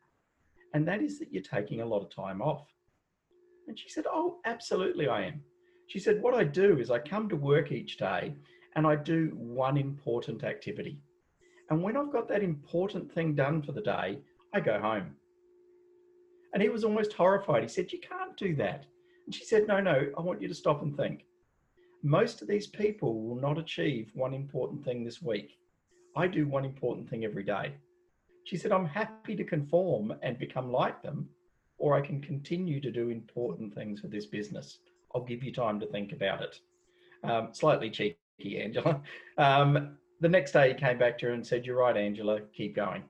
and 0.74 0.88
that 0.88 1.02
is 1.02 1.20
that 1.20 1.34
you're 1.34 1.44
taking 1.44 1.82
a 1.82 1.86
lot 1.86 2.02
of 2.02 2.14
time 2.14 2.42
off. 2.42 2.66
And 3.68 3.78
she 3.78 3.90
said, 3.90 4.06
Oh, 4.12 4.40
absolutely, 4.46 5.08
I 5.08 5.24
am. 5.26 5.42
She 5.88 6.00
said, 6.00 6.22
What 6.22 6.34
I 6.34 6.44
do 6.44 6.80
is 6.80 6.92
I 6.92 7.00
come 7.00 7.30
to 7.30 7.36
work 7.36 7.72
each 7.72 7.98
day 7.98 8.36
and 8.76 8.88
I 8.88 8.96
do 8.96 9.32
one 9.36 9.78
important 9.78 10.44
activity. 10.44 11.00
And 11.70 11.82
when 11.82 11.96
I've 11.96 12.12
got 12.12 12.28
that 12.30 12.44
important 12.44 13.12
thing 13.12 13.36
done 13.36 13.62
for 13.62 13.72
the 13.72 13.82
day, 13.82 14.20
I 14.54 14.60
go 14.60 14.80
home. 14.80 15.16
And 16.54 16.62
he 16.62 16.70
was 16.70 16.84
almost 16.84 17.14
horrified. 17.14 17.64
He 17.64 17.70
said, 17.70 17.92
You 17.92 18.00
can't 18.00 18.36
do 18.38 18.56
that. 18.56 18.86
And 19.26 19.34
she 19.34 19.46
said, 19.46 19.68
No, 19.68 19.80
no, 19.80 20.08
I 20.18 20.22
want 20.22 20.42
you 20.42 20.48
to 20.48 20.54
stop 20.54 20.82
and 20.82 20.96
think. 20.96 21.26
Most 22.04 22.42
of 22.42 22.48
these 22.48 22.68
people 22.68 23.24
will 23.24 23.40
not 23.40 23.58
achieve 23.58 24.12
one 24.14 24.34
important 24.34 24.84
thing 24.84 25.04
this 25.04 25.22
week. 25.22 25.58
I 26.16 26.28
do 26.28 26.48
one 26.48 26.66
important 26.66 27.10
thing 27.10 27.26
every 27.26 27.44
day. 27.44 27.74
She 28.46 28.58
said, 28.58 28.72
I'm 28.72 28.86
happy 28.86 29.36
to 29.36 29.44
conform 29.44 30.14
and 30.22 30.38
become 30.38 30.72
like 30.72 31.02
them, 31.02 31.30
or 31.78 31.96
I 31.96 32.02
can 32.02 32.22
continue 32.22 32.80
to 32.82 32.92
do 32.92 33.10
important 33.10 33.74
things 33.74 34.02
for 34.02 34.08
this 34.08 34.26
business. 34.26 34.80
I'll 35.16 35.24
give 35.24 35.44
you 35.44 35.52
time 35.52 35.80
to 35.80 35.86
think 35.88 36.12
about 36.12 36.42
it. 36.42 36.60
Um, 37.24 37.50
slightly 37.54 37.90
cheeky, 37.90 38.62
Angela. 38.62 39.02
Um, 39.38 39.98
the 40.20 40.30
next 40.30 40.52
day 40.52 40.70
he 40.70 40.76
came 40.76 41.00
back 41.00 41.18
to 41.20 41.26
her 41.26 41.32
and 41.34 41.46
said, 41.46 41.66
You're 41.66 41.78
right, 41.78 41.98
Angela, 41.98 42.42
keep 42.56 42.76
going. 42.76 43.04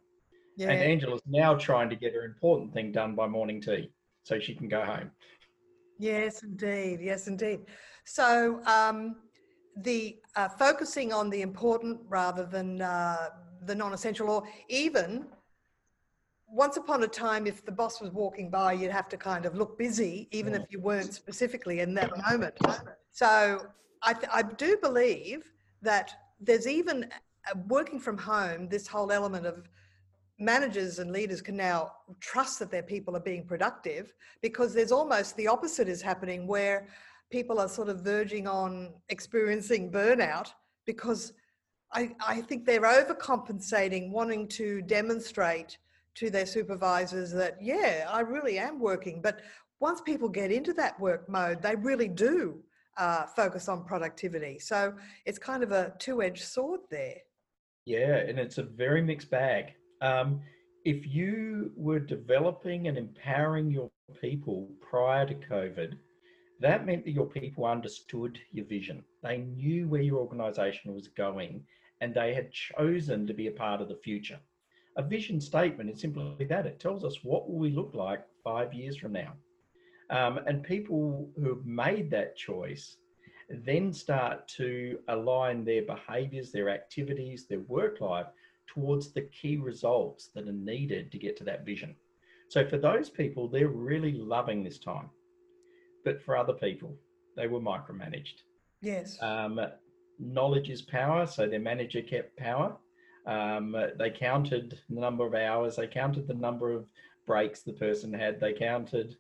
Yeah. 0.56 0.70
And 0.70 0.82
Angela's 0.82 1.22
now 1.26 1.56
trying 1.56 1.90
to 1.90 1.96
get 1.98 2.14
her 2.14 2.24
important 2.24 2.74
thing 2.74 2.92
done 2.94 3.14
by 3.14 3.28
morning 3.28 3.60
tea 3.60 3.92
so 4.24 4.40
she 4.40 4.56
can 4.56 4.70
go 4.70 4.86
home. 4.86 5.12
Yes, 6.00 6.44
indeed. 6.44 7.00
Yes, 7.02 7.28
indeed. 7.28 7.62
So 8.06 8.62
um, 8.66 9.16
the 9.78 10.18
uh, 10.36 10.50
focusing 10.50 11.12
on 11.14 11.30
the 11.30 11.42
important 11.42 12.00
rather 12.08 12.46
than 12.46 12.82
uh, 12.82 13.30
the 13.66 13.76
non-essential, 13.76 14.30
or 14.30 14.44
even 14.70 15.26
once 16.48 16.78
upon 16.78 17.02
a 17.04 17.08
time, 17.08 17.48
if 17.48 17.66
the 17.66 17.72
boss 17.72 18.00
was 18.00 18.12
walking 18.12 18.50
by, 18.50 18.74
you'd 18.74 18.92
have 18.92 19.10
to 19.10 19.18
kind 19.18 19.46
of 19.46 19.56
look 19.56 19.76
busy, 19.78 20.28
even 20.32 20.54
if 20.54 20.62
you 20.70 20.80
weren't 20.80 21.12
specifically 21.12 21.80
in 21.80 21.96
that 21.96 22.12
moment. 22.28 22.56
So 23.12 23.66
I, 24.04 24.14
th- 24.14 24.30
I 24.32 24.44
do 24.44 24.78
believe 24.78 25.52
that 25.82 26.14
there's 26.40 26.68
even 26.68 27.06
uh, 27.06 27.58
working 27.68 28.00
from 28.00 28.20
home, 28.20 28.70
this 28.70 28.86
whole 28.86 29.12
element 29.12 29.48
of 29.48 29.68
managers 30.38 31.00
and 31.00 31.12
leaders 31.12 31.42
can 31.42 31.58
now 31.58 31.92
trust 32.20 32.60
that 32.60 32.70
their 32.70 32.84
people 32.84 33.16
are 33.16 33.22
being 33.22 33.46
productive 33.46 34.14
because 34.42 34.74
there's 34.74 34.92
almost 34.92 35.36
the 35.38 35.48
opposite 35.48 35.88
is 35.88 36.02
happening 36.02 36.46
where 36.46 36.88
people 37.34 37.60
are 37.60 37.68
sort 37.68 37.90
of 37.90 38.02
verging 38.02 38.46
on 38.48 38.94
experiencing 39.10 39.92
burnout 39.92 40.50
because 40.86 41.34
I, 41.92 42.12
I 42.26 42.42
think 42.42 42.64
they're 42.64 42.82
overcompensating, 42.82 44.12
wanting 44.12 44.48
to 44.50 44.84
demonstrate 44.84 45.80
to 46.20 46.30
their 46.30 46.46
supervisors 46.46 47.32
that, 47.32 47.58
yeah, 47.60 48.08
I 48.08 48.20
really 48.20 48.60
am 48.60 48.80
working. 48.80 49.20
But 49.20 49.42
once 49.80 50.00
people 50.00 50.30
get 50.30 50.52
into 50.52 50.74
that 50.74 51.00
work 51.00 51.28
mode, 51.28 51.60
they 51.64 51.76
really 51.76 52.08
do 52.08 52.60
uh, 52.98 53.26
focus 53.26 53.68
on 53.68 53.84
productivity. 53.84 54.60
So 54.60 54.94
it's 55.26 55.40
kind 55.40 55.64
of 55.64 55.72
a 55.72 55.94
two 55.98 56.22
edged 56.22 56.44
sword 56.44 56.82
there. 56.92 57.18
Yeah, 57.86 58.18
and 58.28 58.38
it's 58.38 58.60
a 58.60 58.64
very 58.64 59.02
mixed 59.02 59.32
bag. 59.32 59.74
Um, 60.02 60.40
if 60.86 61.08
you 61.08 61.72
were 61.76 62.00
developing 62.00 62.88
and 62.90 62.96
empowering 62.96 63.72
your 63.72 63.90
people 64.22 64.70
prior 64.88 65.26
to 65.26 65.34
COVID, 65.34 65.94
that 66.64 66.86
meant 66.86 67.04
that 67.04 67.12
your 67.12 67.26
people 67.26 67.66
understood 67.66 68.40
your 68.54 68.66
vision. 68.66 69.04
They 69.22 69.40
knew 69.40 69.90
where 69.90 70.02
your 70.02 70.20
organization 70.20 70.94
was 70.94 71.10
going 71.10 71.62
and 72.00 72.14
they 72.14 72.34
had 72.34 72.54
chosen 72.54 73.28
to 73.28 73.34
be 73.34 73.48
a 73.48 73.52
part 73.52 73.82
of 73.82 73.90
the 73.90 73.98
future. 73.98 74.40
A 74.96 75.04
vision 75.04 75.42
statement 75.42 75.90
is 75.90 76.00
simply 76.00 76.46
that 76.46 76.66
it 76.66 76.80
tells 76.80 77.04
us 77.04 77.22
what 77.22 77.50
will 77.50 77.60
we 77.60 77.70
look 77.70 77.94
like 77.94 78.24
five 78.46 78.74
years 78.74 78.96
from 78.96 79.12
now. 79.12 79.34
Um, 80.10 80.40
and 80.48 80.64
people 80.64 81.30
who 81.36 81.50
have 81.50 81.66
made 81.66 82.10
that 82.12 82.38
choice 82.38 82.96
then 83.50 83.92
start 83.92 84.48
to 84.60 85.00
align 85.10 85.66
their 85.66 85.82
behaviors, 85.82 86.54
their 86.54 86.70
activities, 86.70 87.46
their 87.46 87.60
work 87.68 88.00
life 88.00 88.28
towards 88.68 89.12
the 89.12 89.24
key 89.24 89.58
results 89.58 90.30
that 90.34 90.48
are 90.48 90.54
needed 90.54 91.12
to 91.12 91.18
get 91.18 91.36
to 91.38 91.44
that 91.44 91.66
vision. 91.66 91.94
So 92.48 92.66
for 92.66 92.78
those 92.78 93.10
people, 93.10 93.50
they're 93.50 93.68
really 93.68 94.14
loving 94.14 94.64
this 94.64 94.80
time. 94.80 95.10
But 96.04 96.22
for 96.22 96.38
other 96.38 96.54
people, 96.54 96.96
they 97.36 97.48
were 97.48 97.60
micromanaged. 97.60 98.42
Yes. 98.82 99.18
Um, 99.22 99.60
knowledge 100.20 100.70
is 100.70 100.82
power, 100.82 101.26
so 101.26 101.48
their 101.48 101.60
manager 101.60 102.02
kept 102.02 102.38
power. 102.38 102.76
Um, 103.26 103.76
they 103.98 104.10
counted 104.10 104.80
the 104.90 105.00
number 105.00 105.26
of 105.26 105.34
hours, 105.34 105.78
they 105.78 105.88
counted 105.88 106.28
the 106.28 106.34
number 106.34 106.72
of 106.72 106.86
breaks 107.26 107.62
the 107.62 107.74
person 107.74 108.14
had, 108.14 108.40
they 108.40 108.54
counted. 108.54 109.16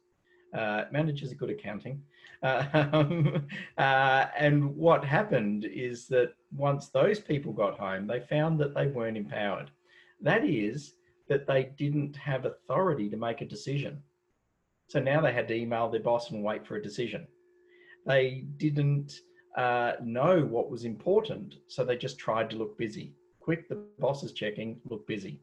Uh, 0.53 0.83
managers 0.91 1.31
are 1.31 1.35
good 1.35 1.49
at 1.49 1.61
counting. 1.61 2.01
Um, 2.43 3.47
uh, 3.77 4.25
and 4.37 4.75
what 4.75 5.05
happened 5.05 5.63
is 5.63 6.07
that 6.09 6.33
once 6.53 6.89
those 6.89 7.17
people 7.17 7.53
got 7.53 7.79
home, 7.79 8.05
they 8.05 8.19
found 8.19 8.59
that 8.59 8.75
they 8.75 8.87
weren't 8.87 9.15
empowered. 9.15 9.71
That 10.19 10.43
is, 10.43 10.95
that 11.29 11.47
they 11.47 11.71
didn't 11.77 12.17
have 12.17 12.43
authority 12.43 13.09
to 13.09 13.15
make 13.15 13.39
a 13.39 13.45
decision. 13.45 14.03
So 14.87 14.99
now 14.99 15.21
they 15.21 15.33
had 15.33 15.47
to 15.47 15.55
email 15.55 15.89
their 15.89 16.01
boss 16.01 16.31
and 16.31 16.43
wait 16.43 16.67
for 16.67 16.75
a 16.75 16.81
decision. 16.81 17.27
They 18.05 18.45
didn't 18.57 19.13
uh, 19.57 19.93
know 20.03 20.41
what 20.41 20.69
was 20.69 20.83
important, 20.85 21.55
so 21.67 21.83
they 21.83 21.95
just 21.95 22.19
tried 22.19 22.49
to 22.51 22.57
look 22.57 22.77
busy. 22.77 23.13
Quick, 23.39 23.69
the 23.69 23.83
boss 23.99 24.23
is 24.23 24.33
checking, 24.33 24.79
look 24.85 25.07
busy. 25.07 25.39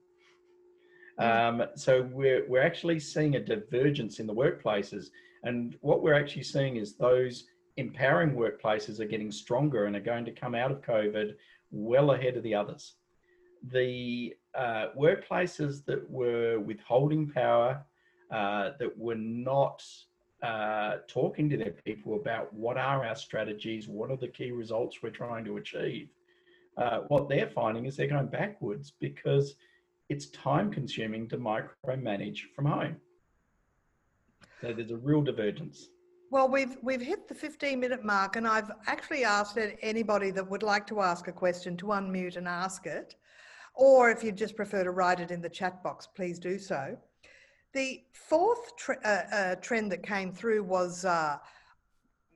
Mm. 1.21 1.61
Um, 1.61 1.69
so 1.75 2.09
we're, 2.13 2.47
we're 2.49 2.63
actually 2.63 3.01
seeing 3.01 3.37
a 3.37 3.41
divergence 3.41 4.21
in 4.21 4.27
the 4.27 4.35
workplaces 4.35 5.09
and 5.43 5.77
what 5.81 6.03
we're 6.03 6.15
actually 6.15 6.43
seeing 6.43 6.77
is 6.77 6.97
those 6.97 7.47
empowering 7.77 8.35
workplaces 8.35 9.01
are 9.01 9.07
getting 9.07 9.33
stronger 9.33 9.87
and 9.87 9.97
are 9.97 10.01
going 10.01 10.25
to 10.27 10.33
come 10.33 10.55
out 10.55 10.71
of 10.71 10.83
COVID 10.83 11.35
well 11.71 12.13
ahead 12.13 12.37
of 12.37 12.43
the 12.43 12.55
others. 12.55 12.97
The 13.71 14.35
uh, 14.55 14.87
workplaces 14.99 15.85
that 15.87 16.09
were 16.11 16.59
withholding 16.61 17.31
power, 17.31 17.85
uh, 18.31 18.71
that 18.79 18.97
were 18.97 19.17
not 19.17 19.85
uh, 20.43 20.97
talking 21.09 21.51
to 21.51 21.57
their 21.57 21.75
people 21.85 22.15
about 22.15 22.53
what 22.55 22.77
are 22.77 23.05
our 23.05 23.17
strategies, 23.17 23.89
what 23.89 24.11
are 24.11 24.17
the 24.17 24.29
key 24.29 24.53
results 24.53 25.03
we're 25.03 25.11
trying 25.11 25.45
to 25.45 25.57
achieve, 25.59 26.09
uh, 26.77 27.01
what 27.09 27.29
they're 27.29 27.51
finding 27.51 27.87
is 27.87 27.97
they're 27.97 28.07
going 28.07 28.27
backwards 28.27 28.93
because 29.01 29.57
it's 30.09 30.27
time 30.31 30.71
consuming 30.71 31.29
to 31.29 31.37
micromanage 31.37 32.41
from 32.55 32.67
home. 32.67 32.97
So 34.61 34.73
there's 34.73 34.91
a 34.91 34.97
real 34.97 35.23
divergence. 35.23 35.89
Well, 36.31 36.49
we've 36.49 36.77
we've 36.83 37.01
hit 37.01 37.27
the 37.27 37.35
15 37.35 37.81
minute 37.81 38.05
mark, 38.05 38.37
and 38.37 38.47
I've 38.47 38.71
actually 38.87 39.25
asked 39.25 39.59
anybody 39.83 40.31
that 40.31 40.49
would 40.49 40.63
like 40.63 40.87
to 40.87 41.01
ask 41.01 41.27
a 41.29 41.33
question 41.33 41.77
to 41.79 41.87
unmute 41.87 42.37
and 42.37 42.47
ask 42.47 42.87
it, 42.87 43.17
or 43.75 44.11
if 44.11 44.23
you 44.23 44.31
just 44.31 44.55
prefer 44.55 44.85
to 44.85 44.93
write 44.93 45.19
it 45.21 45.33
in 45.33 45.43
the 45.43 45.49
chat 45.49 45.83
box, 45.83 46.07
please 46.07 46.39
do 46.39 46.59
so. 46.59 46.97
The 47.73 48.03
fourth 48.13 48.77
tre- 48.77 48.97
uh, 49.05 49.09
uh, 49.09 49.55
trend 49.57 49.93
that 49.93 50.03
came 50.03 50.33
through 50.33 50.65
was 50.65 51.05
uh, 51.05 51.39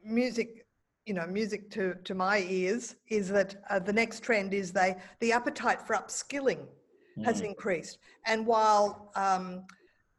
music. 0.05 0.67
You 1.07 1.13
know, 1.13 1.27
music 1.27 1.71
to 1.73 1.95
to 2.05 2.15
my 2.15 2.39
ears 2.49 2.97
is 3.09 3.29
that 3.29 3.57
uh, 3.69 3.79
the 3.79 3.93
next 3.93 4.23
trend 4.23 4.55
is 4.55 4.73
they 4.73 4.97
the 5.21 5.33
appetite 5.33 5.83
for 5.83 5.97
upskilling 5.97 6.67
mm. 7.19 7.25
has 7.25 7.43
increased, 7.43 7.99
and 8.25 8.47
while 8.47 9.13
um, 9.15 9.67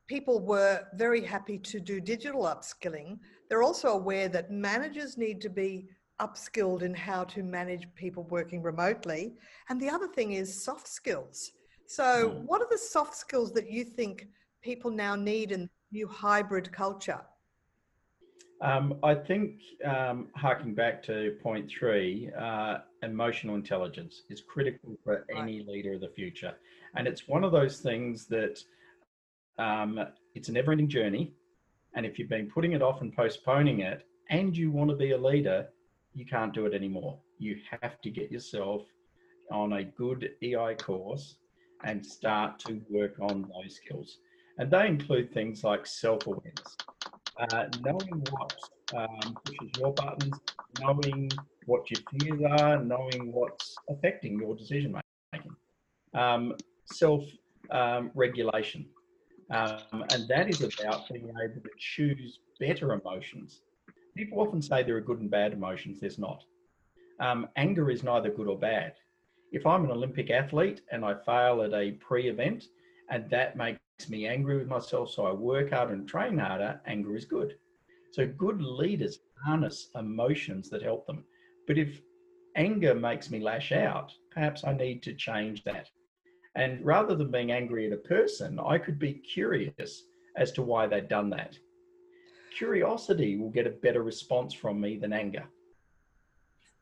people 0.08 0.40
were 0.40 0.86
very 0.94 1.22
happy 1.22 1.58
to 1.58 1.80
do 1.80 2.00
digital 2.00 2.44
upskilling. 2.44 3.18
They're 3.50 3.64
also 3.64 3.90
aware 3.90 4.30
that 4.30 4.52
managers 4.52 5.18
need 5.18 5.42
to 5.42 5.50
be 5.50 5.88
upskilled 6.22 6.82
in 6.82 6.94
how 6.94 7.24
to 7.26 7.44
manage 7.44 7.88
people 7.96 8.24
working 8.24 8.62
remotely. 8.62 9.34
And 9.70 9.82
the 9.82 9.90
other 9.90 10.08
thing 10.08 10.34
is 10.34 10.64
soft 10.64 10.88
skills. 10.88 11.52
So, 11.88 12.30
hmm. 12.30 12.46
what 12.46 12.62
are 12.62 12.68
the 12.70 12.78
soft 12.78 13.16
skills 13.16 13.52
that 13.54 13.70
you 13.70 13.84
think 13.84 14.28
people 14.66 14.90
now 14.90 15.16
need 15.16 15.52
in 15.52 15.70
new 15.92 16.08
hybrid 16.08 16.72
culture? 16.72 17.22
Um, 18.62 18.96
I 19.04 19.14
think, 19.14 19.62
um, 19.86 20.30
harking 20.36 20.74
back 20.74 21.04
to 21.04 21.38
point 21.44 21.70
three, 21.70 22.32
uh, 22.38 22.80
emotional 23.04 23.56
intelligence 23.56 24.24
is 24.30 24.42
critical 24.42 24.98
for 25.04 25.26
any 25.30 25.64
leader 25.68 25.94
of 25.94 26.02
the 26.02 26.10
future. 26.10 26.54
And 26.96 27.08
it's 27.08 27.28
one 27.28 27.44
of 27.44 27.52
those 27.52 27.80
things 27.80 28.26
that 28.28 28.58
um, 29.60 30.00
it's 30.34 30.50
a 30.50 30.52
never 30.52 30.72
ending 30.72 30.90
journey. 30.90 31.34
And 31.94 32.06
if 32.06 32.18
you've 32.18 32.30
been 32.30 32.50
putting 32.50 32.72
it 32.72 32.82
off 32.82 33.02
and 33.02 33.16
postponing 33.16 33.82
it 33.82 34.08
and 34.32 34.58
you 34.58 34.72
want 34.72 34.90
to 34.90 34.96
be 34.96 35.12
a 35.12 35.18
leader, 35.18 35.68
you 36.16 36.26
can't 36.26 36.54
do 36.54 36.66
it 36.66 36.74
anymore. 36.74 37.20
You 37.38 37.58
have 37.70 38.02
to 38.02 38.10
get 38.10 38.32
yourself 38.32 38.82
on 39.52 39.74
a 39.74 39.84
good 39.84 40.32
EI 40.42 40.76
course 40.80 41.38
and 41.84 42.04
start 42.04 42.58
to 42.60 42.82
work 42.90 43.16
on 43.20 43.52
those 43.54 43.76
skills. 43.76 44.18
And 44.58 44.72
they 44.72 44.88
include 44.88 45.34
things 45.34 45.64
like 45.64 45.86
self 45.86 46.26
awareness, 46.28 46.78
uh, 47.40 47.66
knowing 47.84 48.24
what 48.32 48.54
um, 48.96 49.38
pushes 49.44 49.70
your 49.78 49.94
buttons, 49.94 50.38
knowing 50.80 51.30
what 51.66 51.90
your 51.92 52.02
fears 52.12 52.42
are, 52.62 52.84
knowing 52.84 53.34
what's 53.34 53.76
affecting 53.90 54.40
your 54.40 54.56
decision 54.56 54.98
making, 55.34 55.56
um, 56.14 56.54
self 56.86 57.24
um, 57.72 58.12
Um, 58.16 60.06
and 60.12 60.28
that 60.30 60.50
is 60.50 60.62
about 60.62 61.08
being 61.12 61.30
able 61.44 61.62
to 61.62 61.70
choose 61.78 62.40
better 62.60 62.94
emotions. 62.94 63.62
People 64.16 64.40
often 64.40 64.62
say 64.62 64.84
there 64.84 64.96
are 64.96 65.02
good 65.02 65.20
and 65.20 65.30
bad 65.30 65.52
emotions, 65.54 66.00
there's 66.00 66.18
not. 66.18 66.44
Um, 67.20 67.48
anger 67.56 67.90
is 67.90 68.04
neither 68.04 68.30
good 68.30 68.48
or 68.48 68.58
bad. 68.58 68.94
If 69.52 69.66
I'm 69.66 69.86
an 69.86 69.92
Olympic 69.92 70.30
athlete 70.32 70.82
and 70.92 71.04
I 71.06 71.16
fail 71.26 71.62
at 71.62 71.74
a 71.74 71.92
pre 71.92 72.30
event 72.30 72.68
and 73.10 73.30
that 73.30 73.56
makes 73.56 73.80
me 74.10 74.28
angry 74.28 74.58
with 74.58 74.68
myself, 74.68 75.12
so 75.12 75.26
I 75.26 75.32
work 75.32 75.72
harder 75.72 75.94
and 75.94 76.08
train 76.08 76.38
harder, 76.38 76.82
anger 76.86 77.16
is 77.16 77.26
good. 77.26 77.56
So 78.12 78.26
good 78.28 78.62
leaders 78.62 79.20
harness 79.46 79.90
emotions 79.96 80.70
that 80.70 80.82
help 80.82 81.06
them. 81.06 81.24
But 81.68 81.78
if 81.78 82.02
anger 82.56 82.96
makes 82.96 83.30
me 83.30 83.40
lash 83.40 83.72
out, 83.72 84.14
perhaps 84.32 84.64
I 84.64 84.74
need 84.74 85.04
to 85.04 85.14
change 85.14 85.64
that. 85.64 85.88
And 86.56 86.84
rather 86.86 87.16
than 87.16 87.32
being 87.32 87.52
angry 87.52 87.88
at 87.88 87.94
a 87.94 87.98
person, 87.98 88.60
I 88.60 88.78
could 88.78 88.98
be 88.98 89.14
curious 89.14 90.04
as 90.38 90.52
to 90.54 90.62
why 90.62 90.88
they'd 90.88 91.10
done 91.10 91.30
that. 91.32 91.58
Curiosity 92.58 93.38
will 93.38 93.50
get 93.50 93.68
a 93.68 93.72
better 93.72 94.02
response 94.02 94.54
from 94.54 94.80
me 94.80 94.98
than 94.98 95.12
anger. 95.12 95.44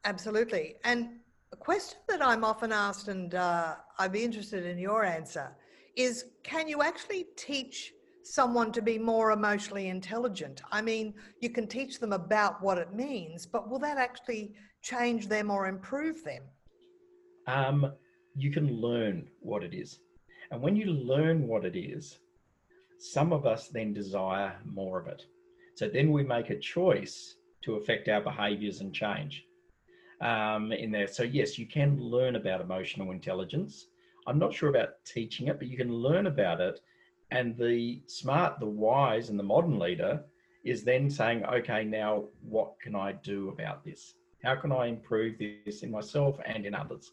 Absolutely. 0.05 0.75
And 0.83 1.19
a 1.51 1.55
question 1.55 1.97
that 2.09 2.23
I'm 2.23 2.43
often 2.43 2.71
asked, 2.71 3.07
and 3.07 3.33
uh, 3.33 3.75
I'd 3.97 4.11
be 4.11 4.23
interested 4.23 4.65
in 4.65 4.77
your 4.77 5.03
answer, 5.03 5.55
is 5.95 6.25
can 6.43 6.67
you 6.67 6.81
actually 6.81 7.27
teach 7.35 7.93
someone 8.23 8.71
to 8.71 8.81
be 8.81 8.97
more 8.97 9.31
emotionally 9.31 9.89
intelligent? 9.89 10.61
I 10.71 10.81
mean, 10.81 11.13
you 11.41 11.49
can 11.49 11.67
teach 11.67 11.99
them 11.99 12.13
about 12.13 12.61
what 12.61 12.77
it 12.77 12.93
means, 12.93 13.45
but 13.45 13.69
will 13.69 13.79
that 13.79 13.97
actually 13.97 14.53
change 14.81 15.27
them 15.27 15.51
or 15.51 15.67
improve 15.67 16.23
them? 16.23 16.43
Um, 17.47 17.91
you 18.35 18.51
can 18.51 18.81
learn 18.81 19.27
what 19.39 19.63
it 19.63 19.73
is. 19.73 19.99
And 20.51 20.61
when 20.61 20.75
you 20.75 20.85
learn 20.85 21.47
what 21.47 21.65
it 21.65 21.77
is, 21.77 22.19
some 22.99 23.33
of 23.33 23.45
us 23.45 23.67
then 23.67 23.93
desire 23.93 24.55
more 24.65 24.99
of 24.99 25.07
it. 25.07 25.23
So 25.75 25.87
then 25.87 26.11
we 26.11 26.23
make 26.23 26.49
a 26.49 26.59
choice 26.59 27.35
to 27.63 27.75
affect 27.75 28.07
our 28.07 28.21
behaviors 28.21 28.81
and 28.81 28.93
change 28.93 29.45
um, 30.21 30.71
in 30.71 30.91
there. 30.91 31.07
So, 31.07 31.23
yes, 31.23 31.57
you 31.57 31.65
can 31.65 31.99
learn 31.99 32.35
about 32.35 32.61
emotional 32.61 33.11
intelligence. 33.11 33.87
I'm 34.27 34.39
not 34.39 34.53
sure 34.53 34.69
about 34.69 35.03
teaching 35.05 35.47
it, 35.47 35.59
but 35.59 35.67
you 35.67 35.77
can 35.77 35.93
learn 35.93 36.27
about 36.27 36.61
it. 36.61 36.79
And 37.31 37.57
the 37.57 38.01
smart, 38.07 38.59
the 38.59 38.67
wise, 38.67 39.29
and 39.29 39.39
the 39.39 39.43
modern 39.43 39.79
leader 39.79 40.23
is 40.63 40.83
then 40.83 41.09
saying, 41.09 41.43
okay, 41.45 41.83
now 41.83 42.25
what 42.41 42.79
can 42.79 42.95
I 42.95 43.13
do 43.13 43.49
about 43.49 43.83
this? 43.83 44.15
How 44.43 44.55
can 44.55 44.71
I 44.71 44.87
improve 44.87 45.37
this 45.37 45.83
in 45.83 45.91
myself 45.91 46.37
and 46.45 46.65
in 46.65 46.75
others? 46.75 47.11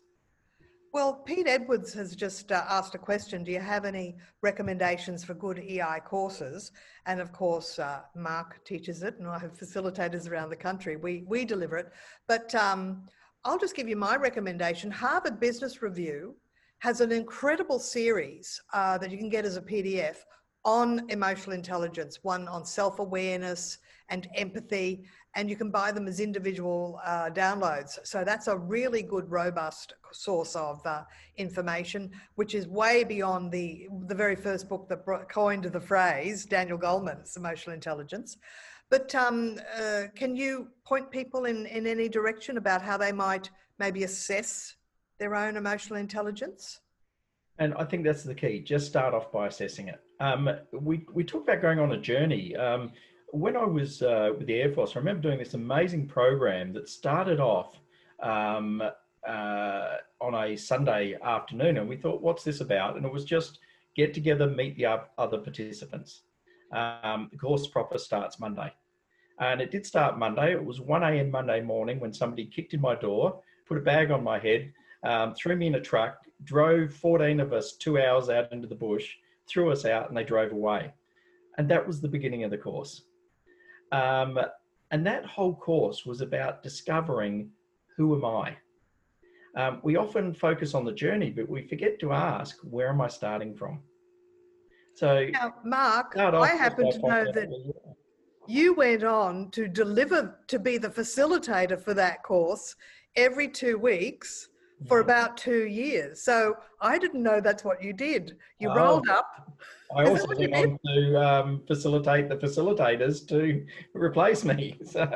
Well, 0.93 1.15
Pete 1.15 1.47
Edwards 1.47 1.95
has 1.95 2.17
just 2.17 2.51
uh, 2.51 2.65
asked 2.69 2.97
a 2.97 2.99
question. 2.99 3.45
Do 3.45 3.53
you 3.53 3.61
have 3.61 3.85
any 3.85 4.17
recommendations 4.43 5.23
for 5.23 5.35
good 5.35 5.61
EI 5.61 6.01
courses? 6.05 6.73
And 7.07 7.21
of 7.21 7.33
course, 7.33 7.79
uh, 7.79 8.01
Mark 8.17 8.65
teaches 8.65 9.05
it, 9.05 9.17
and 9.19 9.29
I 9.29 9.39
have 9.39 9.57
facilitators 9.57 10.29
around 10.29 10.51
the 10.51 10.57
country. 10.57 10.97
We, 10.97 11.23
we 11.29 11.45
deliver 11.45 11.77
it. 11.77 11.93
But 12.27 12.53
um, 12.57 13.05
I'll 13.45 13.59
just 13.59 13.77
give 13.77 13.89
you 13.89 13.95
my 13.95 14.17
recommendation. 14.17 14.91
Harvard 14.91 15.39
Business 15.39 15.81
Review 15.81 16.35
has 16.81 17.01
an 17.01 17.13
incredible 17.13 17.79
series 17.79 18.61
uh, 18.73 18.99
that 18.99 19.11
you 19.11 19.19
can 19.19 19.29
get 19.29 19.45
as 19.45 19.57
a 19.57 19.63
PDF 19.63 20.17
on 20.65 21.09
emotional 21.09 21.55
intelligence, 21.55 22.19
one 22.23 22.49
on 22.49 22.65
self 22.67 22.99
awareness 22.99 23.79
and 24.09 24.29
empathy, 24.35 25.05
and 25.37 25.49
you 25.49 25.57
can 25.57 25.71
buy 25.71 25.93
them 25.93 26.09
as 26.09 26.21
individual 26.21 27.01
uh, 27.05 27.31
downloads. 27.31 27.99
So 28.05 28.25
that's 28.25 28.49
a 28.49 28.57
really 28.57 29.03
good, 29.03 29.31
robust 29.31 29.95
source 30.13 30.57
of 30.57 30.85
uh, 30.85 31.05
information, 31.37 32.11
which 32.35 32.55
is 32.55 32.67
way 32.67 33.05
beyond 33.05 33.53
the 33.53 33.89
the 34.07 34.15
very 34.15 34.37
first 34.37 34.69
book 34.69 34.89
that 34.89 35.29
coined 35.31 35.65
the 35.65 35.81
phrase, 35.81 36.45
Daniel 36.45 36.79
Goleman's 36.79 37.37
Emotional 37.37 37.75
Intelligence. 37.75 38.37
But 38.91 39.15
um, 39.15 39.59
uh, 39.81 40.05
can 40.17 40.35
you 40.35 40.69
point 40.85 41.11
people 41.13 41.45
in, 41.45 41.65
in 41.67 41.87
any 41.87 42.09
direction 42.09 42.57
about 42.57 42.83
how 42.83 42.97
they 42.97 43.13
might 43.13 43.49
maybe 43.79 44.03
assess 44.03 44.75
their 45.21 45.37
own 45.37 45.57
emotional 45.57 46.01
intelligence? 46.01 46.81
And 47.59 47.75
I 47.75 47.85
think 47.85 48.05
that's 48.05 48.25
the 48.25 48.35
key. 48.35 48.61
Just 48.61 48.87
start 48.87 49.15
off 49.15 49.31
by 49.31 49.47
assessing 49.47 49.89
it. 49.89 50.01
Um, 50.19 50.51
we, 50.73 51.07
we 51.13 51.23
talk 51.23 51.45
about 51.45 51.63
going 51.63 51.79
on 51.79 51.93
a 51.93 52.01
journey. 52.01 52.57
Um, 52.57 52.91
when 53.29 53.57
I 53.57 53.65
was 53.65 54.03
uh, 54.03 54.31
with 54.37 54.49
the 54.49 54.55
Air 54.55 54.73
Force, 54.73 54.97
I 54.97 54.99
remember 54.99 55.23
doing 55.23 55.39
this 55.39 55.55
amazing 55.55 56.09
program 56.09 56.73
that 56.73 56.89
started 56.89 57.39
off 57.39 57.79
um, 58.21 58.83
uh, 59.29 59.89
on 60.21 60.35
a 60.35 60.57
Sunday 60.57 61.17
afternoon, 61.23 61.77
and 61.77 61.89
we 61.89 61.97
thought, 61.97 62.23
"What's 62.23 62.43
this 62.43 62.61
about?" 62.61 62.97
And 62.97 63.05
it 63.05 63.13
was 63.13 63.25
just 63.25 63.61
get 63.95 64.15
together, 64.15 64.49
meet 64.49 64.77
the 64.77 64.87
other 65.19 65.39
participants. 65.39 66.23
Um, 66.73 67.29
the 67.31 67.39
course 67.39 67.67
proper 67.67 67.99
starts 67.99 68.41
Monday, 68.41 68.73
and 69.39 69.61
it 69.61 69.71
did 69.71 69.87
start 69.87 70.19
Monday. 70.19 70.53
It 70.53 70.65
was 70.65 70.81
1 70.81 71.03
a.m. 71.03 71.31
Monday 71.31 71.61
morning 71.61 72.01
when 72.01 72.13
somebody 72.13 72.47
kicked 72.47 72.75
in 72.75 72.81
my 72.81 72.95
door, 72.95 73.43
put 73.69 73.79
a 73.79 73.83
bag 73.83 74.11
on 74.11 74.25
my 74.25 74.39
head, 74.39 74.73
um, 75.03 75.35
threw 75.35 75.57
me 75.57 75.67
in 75.67 75.75
a 75.77 75.81
truck, 75.81 76.19
drove 76.45 76.93
14 76.95 77.41
of 77.41 77.53
us 77.53 77.73
two 77.73 78.01
hours 78.01 78.29
out 78.29 78.53
into 78.53 78.69
the 78.69 78.75
bush, 78.75 79.15
threw 79.49 79.71
us 79.71 79.85
out, 79.85 80.09
and 80.09 80.17
they 80.17 80.25
drove 80.25 80.53
away. 80.53 80.93
And 81.59 81.69
that 81.71 81.87
was 81.87 82.01
the 82.01 82.09
beginning 82.09 82.45
of 82.45 82.51
the 82.51 82.59
course. 82.59 83.03
Um, 83.93 84.39
and 84.91 85.07
that 85.07 85.25
whole 85.25 85.55
course 85.55 86.05
was 86.05 86.21
about 86.21 86.63
discovering 86.63 87.51
who 87.97 88.15
am 88.15 88.25
I? 88.25 88.57
Um, 89.57 89.81
we 89.83 89.97
often 89.97 90.33
focus 90.33 90.75
on 90.75 90.85
the 90.85 90.93
journey, 90.93 91.31
but 91.31 91.49
we 91.49 91.67
forget 91.67 91.99
to 92.01 92.13
ask, 92.13 92.59
where 92.63 92.89
am 92.89 93.01
I 93.01 93.09
starting 93.09 93.55
from? 93.55 93.81
So, 94.95 95.27
now, 95.33 95.55
Mark, 95.65 96.17
I 96.17 96.49
happen 96.49 96.91
to 96.91 96.99
know 96.99 97.33
that 97.33 97.49
you 98.47 98.75
went 98.75 99.03
on 99.03 99.51
to 99.53 99.67
deliver, 99.67 100.39
to 100.49 100.59
be 100.59 100.79
the 100.79 100.89
facilitator 100.89 101.81
for 101.81 101.95
that 101.95 102.23
course 102.23 102.77
every 103.17 103.49
two 103.49 103.79
weeks 103.79 104.50
for 104.89 105.01
about 105.01 105.37
two 105.37 105.67
years. 105.67 106.23
So 106.23 106.57
I 106.81 106.99
didn't 106.99 107.23
know 107.23 107.41
that's 107.41 107.65
what 107.65 107.83
you 107.83 107.93
did. 107.93 108.37
You 108.59 108.71
oh, 108.71 108.75
rolled 108.75 109.09
up. 109.09 109.59
I 109.95 110.07
also 110.07 110.29
went 110.29 110.55
on 110.55 110.79
to 110.87 111.21
um, 111.21 111.63
facilitate 111.67 112.29
the 112.29 112.37
facilitators 112.37 113.27
to 113.29 113.65
replace 113.95 114.45
me. 114.45 114.79
So. 114.87 115.09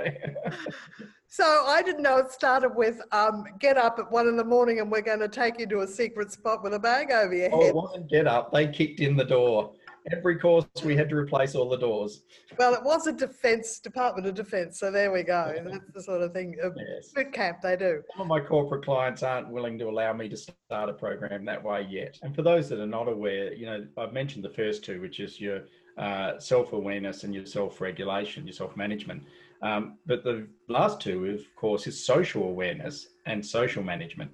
so 1.29 1.65
I 1.67 1.83
didn't 1.83 2.03
know 2.03 2.19
it 2.19 2.31
started 2.31 2.71
with 2.77 3.01
um, 3.11 3.45
get 3.59 3.77
up 3.77 3.99
at 3.99 4.11
one 4.11 4.29
in 4.29 4.37
the 4.37 4.45
morning 4.45 4.79
and 4.79 4.91
we're 4.91 5.03
going 5.03 5.19
to 5.19 5.29
take 5.29 5.59
you 5.59 5.67
to 5.67 5.81
a 5.81 5.87
secret 5.87 6.31
spot 6.31 6.63
with 6.63 6.75
a 6.75 6.79
bag 6.79 7.11
over 7.11 7.35
your 7.35 7.51
head. 7.51 7.53
Oh, 7.55 7.67
it 7.67 7.75
wasn't 7.75 8.09
get 8.09 8.27
up. 8.27 8.53
They 8.53 8.69
kicked 8.69 9.01
in 9.01 9.17
the 9.17 9.25
door 9.25 9.73
every 10.13 10.39
course 10.39 10.67
we 10.85 10.97
had 10.97 11.09
to 11.09 11.17
replace 11.17 11.55
all 11.55 11.69
the 11.69 11.79
doors. 11.79 12.23
Well, 12.59 12.75
it 12.75 12.83
was 12.83 13.07
a 13.07 13.13
defence 13.13 13.79
Department 13.79 14.27
of 14.27 14.35
Defence, 14.35 14.79
so 14.79 14.91
there 14.91 15.11
we 15.11 15.23
go. 15.23 15.55
That's 15.65 15.91
the 15.95 16.03
sort 16.03 16.23
of 16.23 16.33
thing. 16.33 16.55
Yes. 16.59 17.11
Boot 17.13 17.33
camp 17.33 17.59
they 17.63 17.77
do. 17.77 18.03
Some 18.13 18.23
of 18.23 18.27
my 18.29 18.41
corporate 18.41 18.85
clients 18.85 19.23
aren't 19.23 19.49
willing 19.49 19.79
to 19.79 19.89
allow 19.89 20.13
me 20.13 20.29
to 20.29 20.37
start 20.37 20.89
a 20.89 20.93
program 20.93 21.45
that 21.45 21.63
way 21.63 21.87
yet. 21.89 22.19
And 22.23 22.35
for 22.35 22.43
those 22.43 22.69
that 22.69 22.81
are 22.81 22.87
not 22.87 23.09
aware, 23.09 23.53
you 23.55 23.67
know, 23.67 23.87
I've 23.97 24.13
mentioned 24.13 24.45
the 24.45 24.51
first 24.51 24.85
two, 24.85 25.01
which 25.01 25.21
is 25.21 25.41
your 25.41 25.63
uh, 25.99 26.39
self-awareness 26.39 27.25
and 27.25 27.35
your 27.35 27.47
self-regulation, 27.47 28.47
your 28.47 28.55
self-management. 28.55 29.23
Um, 29.63 29.99
but 30.07 30.25
the 30.25 30.47
last 30.69 31.01
two, 31.01 31.27
of 31.27 31.41
course, 31.57 31.87
is 31.87 32.05
social 32.05 32.45
awareness 32.45 33.09
and 33.27 33.45
social 33.45 33.83
management. 33.83 34.31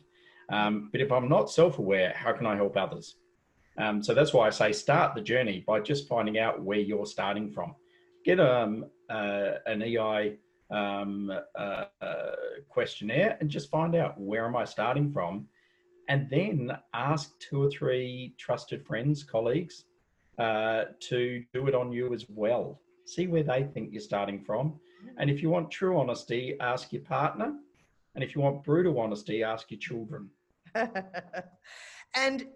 Um, 0.50 0.88
but 0.90 1.00
if 1.00 1.12
I'm 1.12 1.28
not 1.28 1.50
self-aware, 1.50 2.12
how 2.16 2.32
can 2.32 2.46
I 2.46 2.56
help 2.56 2.76
others? 2.76 3.14
Um, 3.78 4.02
so 4.02 4.14
that's 4.14 4.32
why 4.32 4.46
I 4.46 4.50
say 4.50 4.72
start 4.72 5.14
the 5.14 5.20
journey 5.20 5.64
by 5.66 5.80
just 5.80 6.08
finding 6.08 6.38
out 6.38 6.62
where 6.62 6.78
you're 6.78 7.06
starting 7.06 7.50
from. 7.50 7.74
Get 8.24 8.40
um, 8.40 8.86
uh, 9.08 9.52
an 9.66 9.82
EI 9.82 10.36
um, 10.70 11.32
uh, 11.58 11.84
uh, 12.00 12.32
questionnaire 12.68 13.36
and 13.40 13.50
just 13.50 13.70
find 13.70 13.94
out 13.94 14.20
where 14.20 14.46
am 14.46 14.56
I 14.56 14.64
starting 14.64 15.10
from, 15.10 15.46
and 16.08 16.28
then 16.30 16.76
ask 16.94 17.38
two 17.38 17.62
or 17.62 17.70
three 17.70 18.34
trusted 18.38 18.84
friends, 18.86 19.22
colleagues, 19.24 19.84
uh, 20.38 20.84
to 21.00 21.44
do 21.52 21.66
it 21.66 21.74
on 21.74 21.92
you 21.92 22.12
as 22.14 22.26
well. 22.28 22.80
See 23.04 23.26
where 23.26 23.42
they 23.42 23.64
think 23.64 23.92
you're 23.92 24.00
starting 24.00 24.42
from, 24.44 24.78
and 25.18 25.30
if 25.30 25.42
you 25.42 25.50
want 25.50 25.70
true 25.70 25.98
honesty, 25.98 26.56
ask 26.60 26.92
your 26.92 27.02
partner, 27.02 27.54
and 28.14 28.22
if 28.22 28.34
you 28.34 28.40
want 28.40 28.64
brutal 28.64 28.98
honesty, 29.00 29.42
ask 29.42 29.70
your 29.70 29.80
children. 29.80 30.30
and 32.14 32.46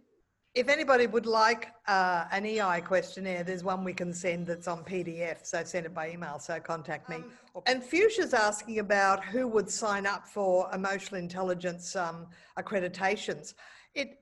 if 0.55 0.69
anybody 0.69 1.09
would 1.09 1.27
like 1.27 1.73
uh, 1.89 2.27
an 2.31 2.47
EI 2.47 2.81
questionnaire, 2.81 3.43
there's 3.43 3.65
one 3.65 3.83
we 3.83 3.93
can 3.93 4.13
send 4.15 4.47
that's 4.47 4.69
on 4.69 4.85
PDF. 4.85 5.45
So 5.45 5.65
send 5.65 5.85
it 5.87 5.95
by 5.95 6.11
email. 6.11 6.39
So 6.39 6.61
contact 6.61 7.09
me. 7.09 7.17
Um, 7.17 7.63
and 7.67 7.83
Fuchsia's 7.83 8.33
asking 8.33 8.79
about 8.79 9.25
who 9.25 9.49
would 9.49 9.69
sign 9.69 10.07
up 10.07 10.29
for 10.29 10.73
emotional 10.73 11.21
intelligence 11.21 11.97
um, 11.97 12.27
accreditations. 12.57 13.55
It, 13.95 14.21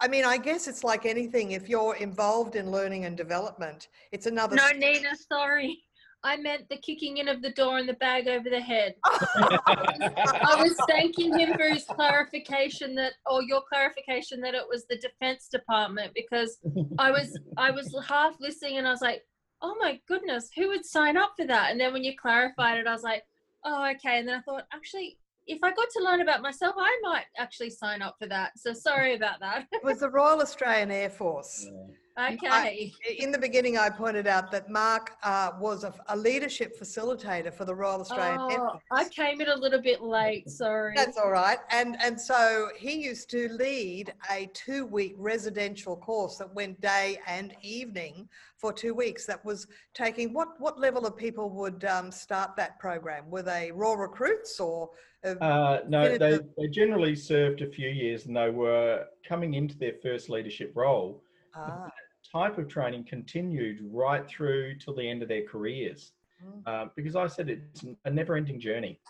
I 0.00 0.08
mean, 0.08 0.26
I 0.26 0.36
guess 0.36 0.68
it's 0.68 0.84
like 0.84 1.06
anything. 1.06 1.52
If 1.52 1.66
you're 1.70 1.96
involved 1.96 2.54
in 2.54 2.70
learning 2.70 3.06
and 3.06 3.16
development, 3.16 3.88
it's 4.12 4.26
another. 4.26 4.54
No, 4.54 4.68
Nina, 4.72 5.16
sorry. 5.16 5.78
I 6.24 6.36
meant 6.36 6.68
the 6.68 6.76
kicking 6.78 7.18
in 7.18 7.28
of 7.28 7.42
the 7.42 7.52
door 7.52 7.78
and 7.78 7.88
the 7.88 7.94
bag 7.94 8.26
over 8.26 8.50
the 8.50 8.60
head. 8.60 8.94
I 9.04 10.56
was 10.58 10.76
thanking 10.88 11.38
him 11.38 11.54
for 11.54 11.68
his 11.68 11.84
clarification 11.84 12.94
that, 12.96 13.12
or 13.26 13.42
your 13.42 13.62
clarification 13.68 14.40
that 14.40 14.54
it 14.54 14.64
was 14.68 14.86
the 14.86 14.96
Defense 14.96 15.48
Department 15.48 16.12
because 16.14 16.58
I 16.98 17.10
was 17.10 17.38
I 17.56 17.70
was 17.70 17.96
half 18.08 18.34
listening 18.40 18.78
and 18.78 18.88
I 18.88 18.90
was 18.90 19.02
like, 19.02 19.22
oh 19.62 19.76
my 19.80 20.00
goodness, 20.08 20.50
who 20.56 20.68
would 20.68 20.84
sign 20.84 21.16
up 21.16 21.34
for 21.36 21.46
that? 21.46 21.70
And 21.70 21.80
then 21.80 21.92
when 21.92 22.04
you 22.04 22.14
clarified 22.16 22.78
it, 22.78 22.86
I 22.86 22.92
was 22.92 23.02
like, 23.02 23.22
oh 23.64 23.88
okay. 23.92 24.18
And 24.18 24.28
then 24.28 24.38
I 24.38 24.40
thought, 24.40 24.64
actually, 24.72 25.18
if 25.46 25.60
I 25.62 25.70
got 25.70 25.88
to 25.96 26.02
learn 26.02 26.22
about 26.22 26.42
myself, 26.42 26.74
I 26.76 26.98
might 27.02 27.26
actually 27.38 27.70
sign 27.70 28.02
up 28.02 28.16
for 28.18 28.26
that. 28.26 28.58
So 28.58 28.72
sorry 28.72 29.14
about 29.14 29.38
that. 29.40 29.66
it 29.70 29.84
was 29.84 30.00
the 30.00 30.10
Royal 30.10 30.40
Australian 30.40 30.90
Air 30.90 31.10
Force. 31.10 31.68
Yeah. 31.70 31.94
Okay. 32.18 32.48
I, 32.48 32.92
in 33.18 33.30
the 33.30 33.38
beginning, 33.38 33.76
I 33.76 33.90
pointed 33.90 34.26
out 34.26 34.50
that 34.50 34.70
Mark 34.70 35.16
uh, 35.22 35.50
was 35.60 35.84
a, 35.84 35.92
a, 36.08 36.16
leadership 36.16 36.80
facilitator 36.80 37.52
for 37.52 37.66
the 37.66 37.74
Royal 37.74 38.00
Australian 38.00 38.40
oh, 38.40 38.48
Air 38.48 38.58
Force. 38.58 38.82
I 38.90 39.08
came 39.10 39.42
in 39.42 39.48
a 39.48 39.54
little 39.54 39.82
bit 39.82 40.00
late. 40.00 40.48
Sorry. 40.48 40.94
That's 40.96 41.18
all 41.18 41.30
right. 41.30 41.58
And 41.70 41.98
and 42.02 42.18
so 42.18 42.68
he 42.74 42.94
used 42.94 43.28
to 43.30 43.50
lead 43.50 44.14
a 44.30 44.48
two-week 44.54 45.14
residential 45.18 45.94
course 45.94 46.36
that 46.38 46.54
went 46.54 46.80
day 46.80 47.18
and 47.26 47.54
evening 47.60 48.30
for 48.56 48.72
two 48.72 48.94
weeks. 48.94 49.26
That 49.26 49.44
was 49.44 49.66
taking 49.92 50.32
what 50.32 50.58
what 50.58 50.80
level 50.80 51.04
of 51.04 51.18
people 51.18 51.50
would 51.50 51.84
um, 51.84 52.10
start 52.10 52.56
that 52.56 52.78
program? 52.78 53.30
Were 53.30 53.42
they 53.42 53.72
raw 53.72 53.92
recruits 53.92 54.58
or? 54.58 54.88
Uh, 55.22 55.80
no, 55.88 56.16
they, 56.16 56.38
they 56.56 56.68
generally 56.68 57.16
served 57.16 57.60
a 57.60 57.66
few 57.66 57.88
years 57.88 58.26
and 58.26 58.36
they 58.36 58.48
were 58.48 59.04
coming 59.28 59.54
into 59.54 59.76
their 59.76 59.94
first 60.02 60.30
leadership 60.30 60.72
role. 60.74 61.22
Ah 61.54 61.90
type 62.36 62.58
of 62.58 62.68
training 62.68 63.04
continued 63.04 63.78
right 63.90 64.26
through 64.28 64.76
till 64.76 64.94
the 64.94 65.08
end 65.08 65.22
of 65.22 65.28
their 65.28 65.44
careers. 65.44 66.12
Mm. 66.44 66.62
Uh, 66.66 66.88
because 66.94 67.16
I 67.16 67.26
said 67.26 67.48
it's 67.48 67.84
a 68.04 68.10
never 68.10 68.36
ending 68.36 68.60
journey. 68.60 69.00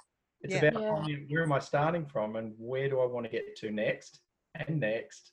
It's 0.43 0.55
yeah. 0.55 0.67
about 0.67 1.09
yeah. 1.09 1.17
where 1.29 1.43
am 1.43 1.53
I 1.53 1.59
starting 1.59 2.07
from 2.07 2.37
and 2.37 2.55
where 2.59 2.89
do 2.89 3.01
I 3.01 3.07
want 3.07 3.25
to 3.27 3.31
get 3.31 3.57
to 3.57 3.71
next 3.71 4.21
and 4.55 4.79
next 4.79 5.33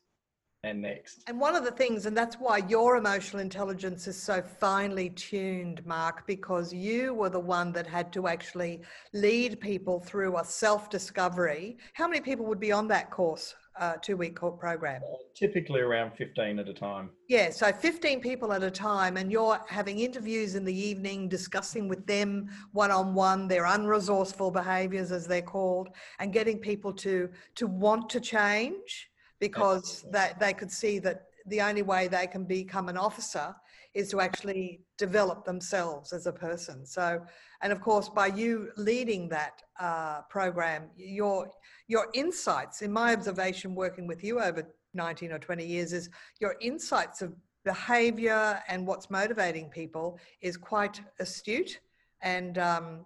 and 0.64 0.82
next. 0.82 1.24
And 1.28 1.40
one 1.40 1.56
of 1.56 1.66
the 1.66 1.72
things, 1.72 2.06
and 2.06 2.16
that's 2.16 2.38
why 2.38 2.60
your 2.70 2.96
emotional 2.96 3.42
intelligence 3.42 4.08
is 4.08 4.22
so 4.22 4.42
finely 4.42 5.10
tuned, 5.10 5.86
Mark, 5.86 6.26
because 6.26 6.74
you 6.74 7.14
were 7.14 7.30
the 7.30 7.40
one 7.40 7.74
that 7.74 7.86
had 7.86 8.14
to 8.14 8.28
actually 8.28 8.82
lead 9.14 9.60
people 9.60 10.00
through 10.00 10.38
a 10.38 10.46
self 10.46 10.90
discovery. 10.90 11.78
How 11.94 12.08
many 12.08 12.22
people 12.22 12.46
would 12.46 12.62
be 12.62 12.72
on 12.72 12.88
that 12.88 13.12
course? 13.12 13.56
Uh, 13.80 13.94
two 14.02 14.18
week 14.18 14.36
court 14.36 14.60
program? 14.60 15.02
Uh, 15.04 15.18
typically 15.36 15.82
around 15.82 16.12
15 16.16 16.60
at 16.60 16.68
a 16.68 16.74
time. 16.74 17.10
Yeah, 17.28 17.50
so 17.50 17.72
15 17.72 18.22
people 18.22 18.54
at 18.54 18.64
a 18.64 18.72
time, 18.72 19.18
and 19.18 19.32
you're 19.32 19.60
having 19.68 20.00
interviews 20.00 20.56
in 20.56 20.64
the 20.66 20.74
evening, 20.74 21.28
discussing 21.28 21.88
with 21.88 22.06
them 22.06 22.50
one 22.72 22.92
on 22.92 23.14
one 23.14 23.48
their 23.48 23.64
unresourceful 23.64 24.54
behaviors, 24.54 25.12
as 25.12 25.28
they're 25.28 25.42
called, 25.42 25.90
and 26.20 26.34
getting 26.34 26.60
people 26.60 26.94
to, 26.94 27.30
to 27.56 27.68
want 27.68 28.10
to 28.10 28.20
change 28.20 29.10
because 29.40 30.06
that 30.12 30.40
they 30.40 30.54
could 30.54 30.72
see 30.72 31.00
that 31.00 31.24
the 31.46 31.62
only 31.62 31.82
way 31.82 32.08
they 32.08 32.28
can 32.28 32.46
become 32.46 32.90
an 32.90 32.98
officer 32.98 33.56
is 33.94 34.10
to 34.10 34.20
actually 34.20 34.82
develop 34.98 35.46
themselves 35.46 36.14
as 36.14 36.26
a 36.26 36.32
person. 36.32 36.86
So, 36.86 37.22
and 37.62 37.72
of 37.72 37.80
course, 37.80 38.10
by 38.10 38.28
you 38.28 38.70
leading 38.76 39.30
that 39.30 39.62
uh, 39.80 40.22
program, 40.30 40.90
your 40.96 41.50
your 41.88 42.08
insights, 42.14 42.82
in 42.82 42.92
my 42.92 43.14
observation, 43.14 43.76
working 43.76 44.08
with 44.08 44.24
you 44.24 44.40
over 44.40 44.68
19 44.94 45.32
or 45.32 45.40
20 45.40 45.66
years, 45.66 45.94
is 45.94 46.10
your 46.40 46.56
insights 46.62 47.22
of 47.22 47.36
behavior 47.64 48.62
and 48.68 48.86
what's 48.86 49.10
motivating 49.10 49.70
people 49.70 50.20
is 50.42 50.58
quite 50.58 51.02
astute. 51.20 51.80
And 52.22 52.58
um, 52.58 53.06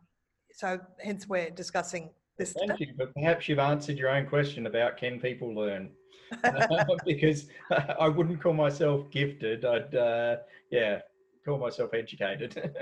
so, 0.51 0.79
hence, 1.03 1.27
we're 1.27 1.49
discussing 1.49 2.09
this. 2.37 2.53
Thank 2.53 2.79
you, 2.79 2.93
but 2.97 3.13
perhaps 3.13 3.49
you've 3.49 3.59
answered 3.59 3.97
your 3.97 4.09
own 4.09 4.25
question 4.25 4.67
about 4.67 4.97
can 4.97 5.19
people 5.19 5.53
learn. 5.53 5.89
because 7.05 7.47
I 7.99 8.07
wouldn't 8.07 8.41
call 8.41 8.53
myself 8.53 9.09
gifted. 9.11 9.65
I'd, 9.65 9.95
uh, 9.95 10.37
yeah, 10.71 10.99
call 11.45 11.57
myself 11.57 11.93
educated. 11.93 12.75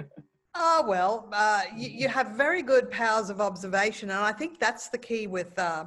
Oh, 0.55 0.84
well, 0.88 1.29
uh, 1.31 1.63
you, 1.75 1.89
you, 1.89 2.08
have 2.08 2.29
very 2.29 2.62
good 2.62 2.89
powers 2.89 3.29
of 3.29 3.41
observation. 3.41 4.10
And 4.10 4.19
I 4.19 4.31
think 4.31 4.60
that's 4.60 4.89
the 4.89 4.97
key 4.97 5.27
with, 5.27 5.58
uh, 5.60 5.86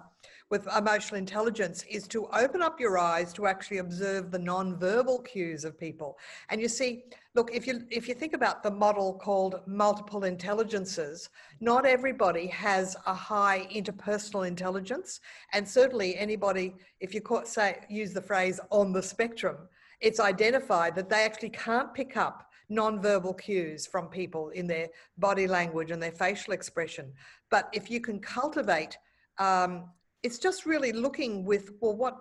with 0.51 0.67
emotional 0.77 1.19
intelligence 1.19 1.85
is 1.91 2.09
to 2.09 2.27
open 2.29 2.63
up 2.63 2.81
your 2.81 2.97
eyes 2.99 3.33
to 3.35 3.47
actually 3.47 3.79
observe 3.79 4.31
the 4.31 4.39
non-verbal 4.39 5.21
cues 5.21 5.65
of 5.65 5.79
people. 5.79 6.19
And 6.49 6.61
you 6.61 6.69
see, 6.69 7.05
look, 7.35 7.51
if 7.53 7.67
you, 7.67 7.83
if 7.91 8.09
you 8.09 8.15
think 8.15 8.33
about 8.33 8.63
the 8.63 8.71
model 8.71 9.13
called 9.13 9.61
multiple 9.67 10.25
intelligences, 10.25 11.29
not 11.61 11.85
everybody 11.85 12.47
has 12.47 12.97
a 13.07 13.15
high 13.15 13.69
interpersonal 13.75 14.49
intelligence. 14.49 15.21
And 15.53 15.69
certainly 15.69 16.17
anybody, 16.17 16.75
if 17.01 17.15
you 17.15 17.23
say, 17.45 17.81
use 17.91 18.15
the 18.15 18.23
phrase 18.23 18.59
on 18.71 18.93
the 18.93 19.03
spectrum, 19.03 19.57
it's 20.01 20.21
identified 20.21 20.95
that 20.95 21.11
they 21.11 21.25
actually 21.25 21.51
can't 21.51 21.93
pick 21.93 22.17
up 22.17 22.51
non-verbal 22.71 23.35
cues 23.35 23.87
from 23.87 24.09
people 24.09 24.51
in 24.51 24.67
their 24.67 24.89
body 25.17 25.47
language 25.47 25.91
and 25.91 26.03
their 26.03 26.13
facial 26.13 26.53
expression. 26.53 27.13
But 27.51 27.69
if 27.73 27.91
you 27.91 28.01
can 28.01 28.21
cultivate, 28.21 28.97
um, 29.39 29.91
it's 30.23 30.39
just 30.39 30.67
really 30.67 30.93
looking 30.93 31.45
with, 31.45 31.73
well, 31.81 31.97
what, 31.97 32.17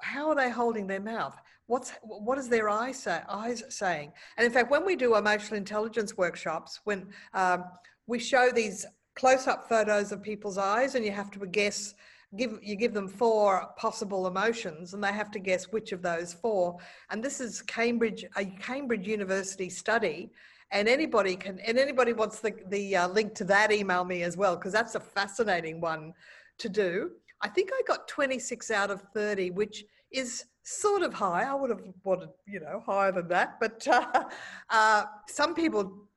how 0.00 0.28
are 0.28 0.34
they 0.34 0.50
holding 0.50 0.86
their 0.86 1.00
mouth? 1.00 1.36
What's, 1.66 1.92
what 2.02 2.38
is 2.38 2.48
their 2.48 2.68
eye 2.68 2.92
say, 2.92 3.20
eyes 3.28 3.62
saying? 3.68 4.12
And 4.36 4.46
in 4.46 4.52
fact, 4.52 4.70
when 4.70 4.84
we 4.84 4.96
do 4.96 5.16
emotional 5.16 5.56
intelligence 5.56 6.16
workshops, 6.16 6.80
when 6.84 7.08
um, 7.32 7.64
we 8.06 8.18
show 8.18 8.50
these 8.50 8.84
close-up 9.14 9.68
photos 9.68 10.12
of 10.12 10.22
people's 10.22 10.58
eyes 10.58 10.94
and 10.94 11.04
you 11.04 11.12
have 11.12 11.30
to 11.30 11.46
guess 11.46 11.94
give 12.36 12.58
you 12.62 12.74
give 12.74 12.92
them 12.92 13.06
four 13.06 13.68
possible 13.76 14.26
emotions 14.26 14.92
and 14.92 15.02
they 15.02 15.12
have 15.12 15.30
to 15.30 15.38
guess 15.38 15.70
which 15.70 15.92
of 15.92 16.02
those 16.02 16.32
four 16.34 16.76
and 17.10 17.22
this 17.22 17.40
is 17.40 17.62
cambridge 17.62 18.24
a 18.36 18.44
cambridge 18.44 19.06
university 19.06 19.70
study 19.70 20.32
and 20.72 20.88
anybody 20.88 21.36
can 21.36 21.60
and 21.60 21.78
anybody 21.78 22.12
wants 22.12 22.40
the, 22.40 22.52
the 22.70 22.96
uh, 22.96 23.08
link 23.08 23.34
to 23.34 23.44
that 23.44 23.70
email 23.70 24.04
me 24.04 24.22
as 24.22 24.36
well 24.36 24.56
because 24.56 24.72
that's 24.72 24.96
a 24.96 25.00
fascinating 25.00 25.80
one 25.80 26.12
to 26.58 26.68
do 26.68 27.10
i 27.44 27.48
think 27.48 27.70
i 27.72 27.82
got 27.86 28.08
26 28.08 28.70
out 28.70 28.90
of 28.90 29.02
30 29.14 29.50
which 29.50 29.84
is 30.10 30.46
sort 30.62 31.02
of 31.02 31.14
high 31.14 31.44
i 31.44 31.54
would 31.54 31.70
have 31.70 31.82
wanted 32.02 32.30
you 32.46 32.60
know 32.60 32.82
higher 32.84 33.12
than 33.12 33.28
that 33.28 33.60
but 33.60 33.86
uh, 33.98 34.24
uh, 34.70 35.04
some 35.28 35.54
people 35.54 36.08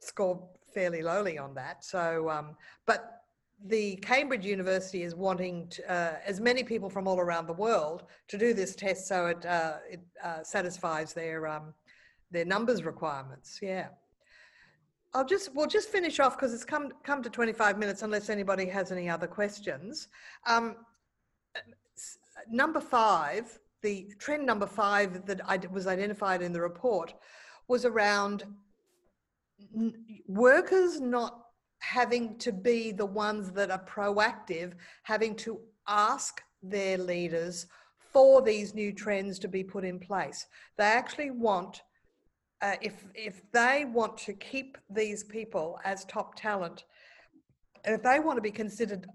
score 0.00 0.48
fairly 0.72 1.02
lowly 1.02 1.36
on 1.36 1.54
that 1.54 1.84
so 1.84 2.30
um, 2.30 2.56
but 2.86 3.16
the 3.68 3.96
Cambridge 3.96 4.44
University 4.44 5.02
is 5.02 5.14
wanting 5.14 5.66
to, 5.68 5.90
uh, 5.90 6.16
as 6.24 6.40
many 6.40 6.62
people 6.62 6.90
from 6.90 7.08
all 7.08 7.18
around 7.18 7.46
the 7.46 7.54
world 7.54 8.04
to 8.28 8.36
do 8.36 8.52
this 8.52 8.74
test 8.74 9.08
so 9.08 9.26
it, 9.26 9.46
uh, 9.46 9.76
it 9.90 10.00
uh, 10.22 10.42
satisfies 10.42 11.14
their, 11.14 11.46
um, 11.46 11.72
their 12.30 12.44
numbers 12.44 12.84
requirements. 12.84 13.58
Yeah. 13.62 13.88
I'll 15.16 15.24
just, 15.24 15.54
we'll 15.54 15.66
just 15.66 15.88
finish 15.88 16.20
off 16.20 16.36
because 16.36 16.52
it's 16.52 16.66
come, 16.66 16.92
come 17.02 17.22
to 17.22 17.30
25 17.30 17.78
minutes 17.78 18.02
unless 18.02 18.28
anybody 18.28 18.66
has 18.66 18.92
any 18.92 19.08
other 19.08 19.26
questions. 19.26 20.08
Um, 20.46 20.76
number 22.50 22.80
five, 22.80 23.58
the 23.80 24.12
trend 24.18 24.44
number 24.44 24.66
five 24.66 25.24
that 25.24 25.40
I, 25.48 25.58
was 25.72 25.86
identified 25.86 26.42
in 26.42 26.52
the 26.52 26.60
report 26.60 27.14
was 27.66 27.86
around 27.86 28.44
workers 30.28 31.00
not 31.00 31.46
having 31.78 32.36
to 32.36 32.52
be 32.52 32.92
the 32.92 33.06
ones 33.06 33.52
that 33.52 33.70
are 33.70 33.84
proactive, 33.86 34.74
having 35.02 35.34
to 35.36 35.58
ask 35.88 36.42
their 36.62 36.98
leaders 36.98 37.68
for 38.12 38.42
these 38.42 38.74
new 38.74 38.92
trends 38.92 39.38
to 39.38 39.48
be 39.48 39.64
put 39.64 39.82
in 39.82 39.98
place. 39.98 40.46
They 40.76 40.84
actually 40.84 41.30
want, 41.30 41.80
uh, 42.62 42.76
if, 42.80 43.06
if 43.14 43.42
they 43.52 43.84
want 43.86 44.16
to 44.18 44.32
keep 44.32 44.78
these 44.90 45.24
people 45.24 45.78
as 45.84 46.04
top 46.04 46.34
talent, 46.34 46.84
if 47.84 48.02
they 48.02 48.18
want 48.18 48.36
to 48.36 48.42
be 48.42 48.50
considered 48.50 49.06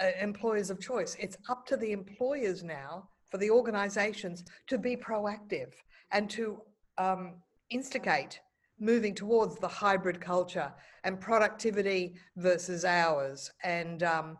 uh, 0.00 0.10
employers 0.20 0.70
of 0.70 0.80
choice, 0.80 1.16
it's 1.18 1.36
up 1.48 1.66
to 1.66 1.76
the 1.76 1.92
employers 1.92 2.62
now 2.62 3.08
for 3.30 3.38
the 3.38 3.50
organizations 3.50 4.44
to 4.66 4.78
be 4.78 4.96
proactive 4.96 5.72
and 6.12 6.28
to 6.30 6.60
um, 6.98 7.34
instigate 7.70 8.40
moving 8.78 9.14
towards 9.14 9.56
the 9.56 9.68
hybrid 9.68 10.20
culture 10.20 10.72
and 11.04 11.20
productivity 11.20 12.14
versus 12.36 12.84
hours 12.84 13.50
and 13.62 14.02
um, 14.02 14.38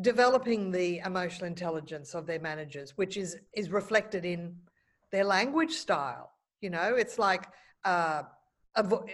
developing 0.00 0.70
the 0.70 0.98
emotional 1.04 1.46
intelligence 1.46 2.14
of 2.14 2.26
their 2.26 2.38
managers, 2.38 2.96
which 2.96 3.16
is, 3.16 3.36
is 3.54 3.70
reflected 3.70 4.24
in 4.24 4.54
their 5.10 5.24
language 5.24 5.72
style. 5.72 6.30
You 6.60 6.70
know, 6.70 6.94
it's 6.94 7.18
like 7.18 7.46
uh, 7.84 8.22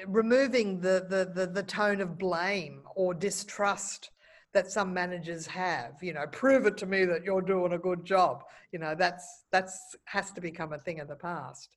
removing 0.07 0.81
the, 0.81 1.07
the, 1.09 1.33
the, 1.35 1.47
the 1.47 1.63
tone 1.63 2.01
of 2.01 2.19
blame 2.19 2.83
or 2.95 3.15
distrust 3.15 4.11
that 4.53 4.71
some 4.71 4.95
managers 4.95 5.47
have 5.47 5.93
you 6.03 6.15
know 6.15 6.25
prove 6.33 6.67
it 6.67 6.77
to 6.79 6.87
me 6.87 7.05
that 7.05 7.25
you're 7.25 7.43
doing 7.43 7.73
a 7.73 7.79
good 7.79 8.05
job 8.05 8.43
you 8.73 8.79
know 8.79 8.95
that's 8.95 9.45
that's 9.53 9.97
has 10.07 10.31
to 10.31 10.41
become 10.41 10.73
a 10.73 10.79
thing 10.79 11.01
of 11.01 11.09
the 11.09 11.17
past 11.17 11.77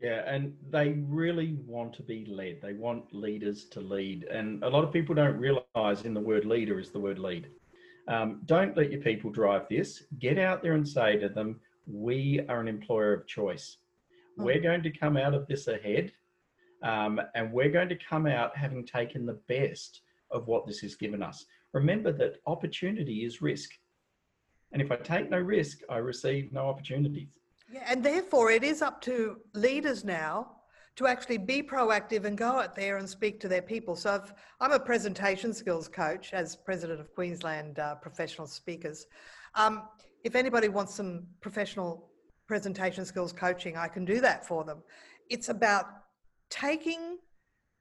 Yeah, 0.00 0.22
and 0.26 0.54
they 0.70 0.94
really 1.06 1.58
want 1.66 1.92
to 1.94 2.02
be 2.02 2.24
led. 2.24 2.60
They 2.62 2.72
want 2.72 3.12
leaders 3.12 3.66
to 3.66 3.80
lead. 3.80 4.24
And 4.24 4.64
a 4.64 4.68
lot 4.68 4.82
of 4.82 4.92
people 4.92 5.14
don't 5.14 5.36
realize 5.36 6.04
in 6.04 6.14
the 6.14 6.20
word 6.20 6.46
leader 6.46 6.78
is 6.78 6.90
the 6.90 6.98
word 6.98 7.18
lead. 7.18 7.48
Um, 8.08 8.40
don't 8.46 8.74
let 8.76 8.90
your 8.90 9.02
people 9.02 9.30
drive 9.30 9.66
this. 9.68 10.04
Get 10.18 10.38
out 10.38 10.62
there 10.62 10.72
and 10.72 10.88
say 10.88 11.18
to 11.18 11.28
them, 11.28 11.60
we 11.86 12.40
are 12.48 12.60
an 12.60 12.68
employer 12.68 13.12
of 13.12 13.26
choice. 13.26 13.76
Mm. 14.40 14.44
We're 14.44 14.60
going 14.60 14.82
to 14.82 14.90
come 14.90 15.16
out 15.16 15.34
of 15.34 15.46
this 15.46 15.68
ahead 15.68 16.12
um, 16.82 17.20
and 17.34 17.52
we're 17.52 17.70
going 17.70 17.88
to 17.90 17.96
come 17.96 18.26
out 18.26 18.56
having 18.56 18.86
taken 18.86 19.26
the 19.26 19.38
best 19.48 20.02
of 20.30 20.46
what 20.46 20.66
this 20.66 20.80
has 20.80 20.94
given 20.94 21.22
us. 21.22 21.44
Remember 21.72 22.12
that 22.12 22.36
opportunity 22.46 23.24
is 23.24 23.42
risk. 23.42 23.70
And 24.72 24.80
if 24.80 24.90
I 24.90 24.96
take 24.96 25.30
no 25.30 25.38
risk, 25.38 25.80
I 25.88 25.96
receive 25.96 26.52
no 26.52 26.68
opportunities. 26.68 27.28
Yeah, 27.70 27.84
and 27.88 28.04
therefore 28.04 28.50
it 28.50 28.64
is 28.64 28.82
up 28.82 29.00
to 29.02 29.38
leaders 29.54 30.04
now 30.04 30.52
to 30.96 31.06
actually 31.06 31.38
be 31.38 31.62
proactive 31.62 32.24
and 32.24 32.36
go 32.36 32.60
out 32.60 32.74
there 32.74 32.98
and 32.98 33.08
speak 33.08 33.40
to 33.40 33.48
their 33.48 33.62
people. 33.62 33.94
So 33.94 34.16
if, 34.16 34.32
I'm 34.60 34.72
a 34.72 34.80
presentation 34.80 35.54
skills 35.54 35.88
coach 35.88 36.32
as 36.32 36.56
president 36.56 37.00
of 37.00 37.14
Queensland 37.14 37.78
uh, 37.78 37.94
Professional 37.96 38.46
Speakers. 38.46 39.06
Um, 39.54 39.82
if 40.24 40.34
anybody 40.34 40.68
wants 40.68 40.94
some 40.94 41.26
professional 41.40 42.09
presentation 42.52 43.04
skills 43.04 43.32
coaching, 43.32 43.76
I 43.76 43.86
can 43.86 44.04
do 44.04 44.20
that 44.20 44.44
for 44.50 44.64
them. 44.64 44.78
It's 45.34 45.50
about 45.56 45.84
taking 46.62 47.02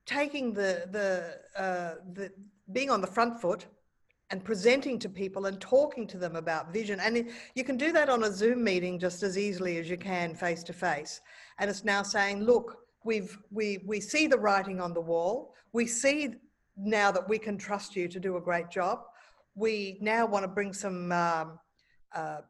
taking 0.06 0.46
the 0.60 0.72
the 0.98 1.10
uh, 1.66 1.94
the 2.14 2.26
being 2.72 2.92
on 2.96 3.02
the 3.02 3.12
front 3.18 3.42
foot 3.42 3.66
and 4.30 4.46
presenting 4.50 5.00
to 5.00 5.10
people 5.10 5.48
and 5.48 5.60
talking 5.60 6.06
to 6.14 6.18
them 6.24 6.36
about 6.36 6.72
vision. 6.72 7.00
And 7.00 7.14
you 7.58 7.64
can 7.64 7.78
do 7.78 7.92
that 7.98 8.10
on 8.10 8.20
a 8.26 8.32
Zoom 8.32 8.64
meeting 8.64 9.00
just 9.00 9.24
as 9.24 9.40
easily 9.40 9.80
as 9.80 9.90
you 9.90 9.98
can 9.98 10.36
face 10.36 10.62
to 10.70 10.74
face. 10.74 11.14
And 11.58 11.68
it's 11.72 11.84
now 11.84 12.04
saying, 12.04 12.44
look, 12.52 12.68
we've 13.04 13.34
we 13.50 13.68
we 13.92 14.00
see 14.00 14.28
the 14.28 14.42
writing 14.48 14.80
on 14.86 14.94
the 14.94 15.06
wall. 15.12 15.56
We 15.74 15.88
see 15.88 16.36
now 16.78 17.10
that 17.16 17.28
we 17.28 17.40
can 17.40 17.58
trust 17.58 17.96
you 17.96 18.08
to 18.08 18.20
do 18.28 18.38
a 18.38 18.42
great 18.50 18.70
job. 18.70 18.98
We 19.56 19.98
now 20.00 20.28
want 20.34 20.44
to 20.44 20.52
bring 20.58 20.74
some 20.74 21.12
um, 21.12 21.60
uh, 22.14 22.42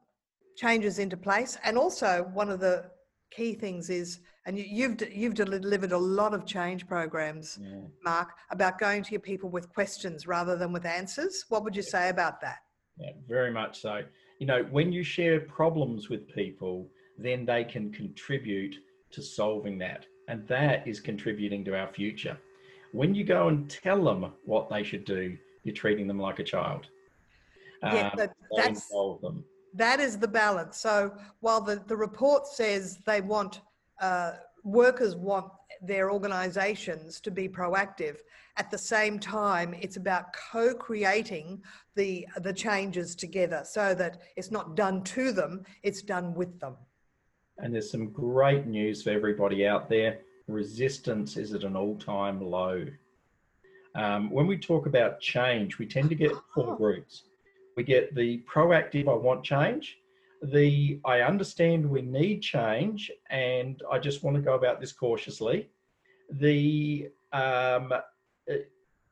changes 0.59 0.99
into 0.99 1.15
place. 1.15 1.57
And 1.63 1.77
also, 1.77 2.29
one 2.33 2.49
of 2.49 2.59
the 2.59 2.85
key 3.31 3.53
things 3.53 3.89
is 3.89 4.19
and 4.45 4.57
you, 4.57 4.89
have 4.89 5.13
you've 5.13 5.35
delivered 5.35 5.91
a 5.91 5.97
lot 5.97 6.33
of 6.33 6.45
change 6.45 6.87
programs, 6.87 7.59
yeah. 7.61 7.81
Mark, 8.03 8.29
about 8.49 8.79
going 8.79 9.03
to 9.03 9.11
your 9.11 9.19
people 9.19 9.49
with 9.49 9.71
questions 9.71 10.25
rather 10.25 10.55
than 10.55 10.73
with 10.73 10.85
answers. 10.85 11.45
What 11.49 11.63
would 11.63 11.75
you 11.75 11.83
say 11.83 12.09
about 12.09 12.41
that? 12.41 12.57
Yeah, 12.97 13.11
very 13.27 13.51
much 13.51 13.79
so. 13.79 14.01
You 14.39 14.47
know, 14.47 14.63
when 14.71 14.91
you 14.91 15.03
share 15.03 15.41
problems 15.41 16.09
with 16.09 16.27
people, 16.33 16.87
then 17.17 17.45
they 17.45 17.63
can 17.63 17.91
contribute 17.91 18.75
to 19.11 19.21
solving 19.21 19.77
that, 19.79 20.07
and 20.29 20.47
that 20.47 20.87
is 20.87 20.99
contributing 20.99 21.63
to 21.65 21.77
our 21.77 21.87
future. 21.87 22.37
When 22.91 23.13
you 23.13 23.25
go 23.25 23.49
and 23.49 23.69
tell 23.69 24.03
them 24.03 24.31
what 24.45 24.67
they 24.69 24.83
should 24.83 25.05
do, 25.05 25.37
you're 25.63 25.75
treating 25.75 26.07
them 26.07 26.19
like 26.19 26.39
a 26.39 26.43
child. 26.43 26.87
Yeah, 27.83 28.09
um, 28.17 28.27
that's 28.55 28.89
them. 29.21 29.43
That 29.73 29.99
is 29.99 30.17
the 30.17 30.27
balance. 30.27 30.77
So 30.77 31.13
while 31.39 31.61
the, 31.61 31.81
the 31.87 31.95
report 31.95 32.47
says 32.47 32.99
they 33.05 33.21
want 33.21 33.61
uh, 34.01 34.33
workers 34.63 35.15
want 35.15 35.51
their 35.81 36.11
organizations 36.11 37.21
to 37.21 37.31
be 37.31 37.47
proactive. 37.47 38.17
At 38.57 38.69
the 38.69 38.77
same 38.77 39.19
time, 39.19 39.73
it's 39.79 39.97
about 39.97 40.33
co-creating 40.33 41.61
the, 41.95 42.27
the 42.41 42.51
changes 42.51 43.15
together 43.15 43.61
so 43.63 43.95
that 43.95 44.21
it's 44.35 44.51
not 44.51 44.75
done 44.75 45.03
to 45.03 45.31
them, 45.31 45.63
it's 45.83 46.01
done 46.01 46.33
with 46.33 46.59
them. 46.59 46.75
And 47.57 47.73
there's 47.73 47.91
some 47.91 48.09
great 48.09 48.65
news 48.67 49.03
for 49.03 49.11
everybody 49.11 49.65
out 49.67 49.89
there. 49.89 50.19
Resistance 50.47 51.37
is 51.37 51.53
at 51.53 51.63
an 51.63 51.75
all-time 51.75 52.41
low. 52.41 52.85
Um, 53.95 54.29
when 54.29 54.47
we 54.47 54.57
talk 54.57 54.85
about 54.85 55.19
change, 55.19 55.77
we 55.77 55.85
tend 55.85 56.09
to 56.09 56.15
get 56.15 56.31
four 56.53 56.75
groups. 56.75 57.23
We 57.79 57.85
get 57.85 58.13
the 58.13 58.43
proactive, 58.53 59.07
I 59.07 59.13
want 59.13 59.41
change 59.41 59.99
the 60.41 60.99
I 61.05 61.21
understand 61.21 61.89
we 61.89 62.01
need 62.01 62.41
change, 62.41 63.09
and 63.29 63.81
I 63.89 63.99
just 63.99 64.21
want 64.21 64.35
to 64.35 64.41
go 64.41 64.55
about 64.55 64.81
this 64.81 64.91
cautiously. 64.91 65.69
The 66.29 67.07
um, 67.31 67.93
uh, 67.93 67.99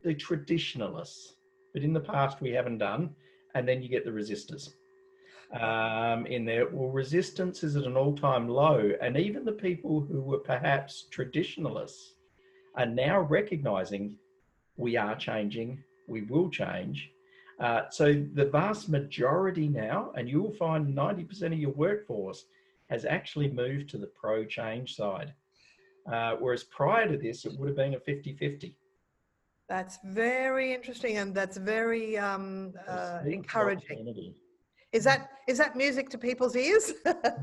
the 0.04 0.14
traditionalists, 0.16 1.36
but 1.74 1.82
in 1.82 1.94
the 1.94 2.02
past 2.02 2.42
we 2.42 2.50
haven't 2.50 2.80
done, 2.80 3.16
and 3.56 3.66
then 3.66 3.82
you 3.82 3.88
get 3.88 4.04
the 4.04 4.12
resistors 4.12 4.74
um, 5.54 6.26
in 6.26 6.44
there. 6.44 6.68
Well, 6.68 6.90
resistance 6.90 7.64
is 7.64 7.78
at 7.78 7.86
an 7.86 7.96
all-time 7.96 8.50
low, 8.50 8.92
and 9.02 9.16
even 9.16 9.46
the 9.46 9.54
people 9.54 10.02
who 10.02 10.20
were 10.20 10.40
perhaps 10.40 11.08
traditionalists 11.10 12.16
are 12.76 12.86
now 12.86 13.22
recognizing 13.22 14.18
we 14.76 14.98
are 14.98 15.16
changing, 15.16 15.82
we 16.10 16.24
will 16.24 16.50
change, 16.50 17.12
uh, 17.60 17.90
so 17.90 18.14
the 18.34 18.46
vast 18.46 18.88
majority 18.90 19.68
now, 19.68 20.12
and 20.16 20.30
you 20.30 20.42
will 20.42 20.54
find 20.54 20.96
90% 20.96 21.42
of 21.48 21.54
your 21.54 21.72
workforce 21.72 22.46
has 22.90 23.04
actually 23.04 23.50
moved 23.50 23.90
to 23.90 23.98
the 23.98 24.08
pro 24.08 24.46
change 24.46 24.96
side. 24.96 25.34
Uh, 26.12 26.36
whereas 26.40 26.64
prior 26.64 27.08
to 27.08 27.18
this, 27.18 27.46
it 27.46 27.58
would 27.58 27.68
have 27.68 27.76
been 27.76 27.96
a 27.96 28.00
50 28.00 28.34
50. 28.34 28.76
That's 29.68 29.98
very 30.06 30.74
interesting 30.74 31.18
and 31.18 31.36
that's 31.36 31.58
very 31.58 32.18
um, 32.18 32.74
uh, 32.88 33.20
encouraging. 33.26 34.34
Is 34.94 35.04
that 35.04 35.32
is 35.50 35.58
that 35.58 35.76
music 35.76 36.10
to 36.12 36.18
people's 36.18 36.56
ears? 36.56 36.94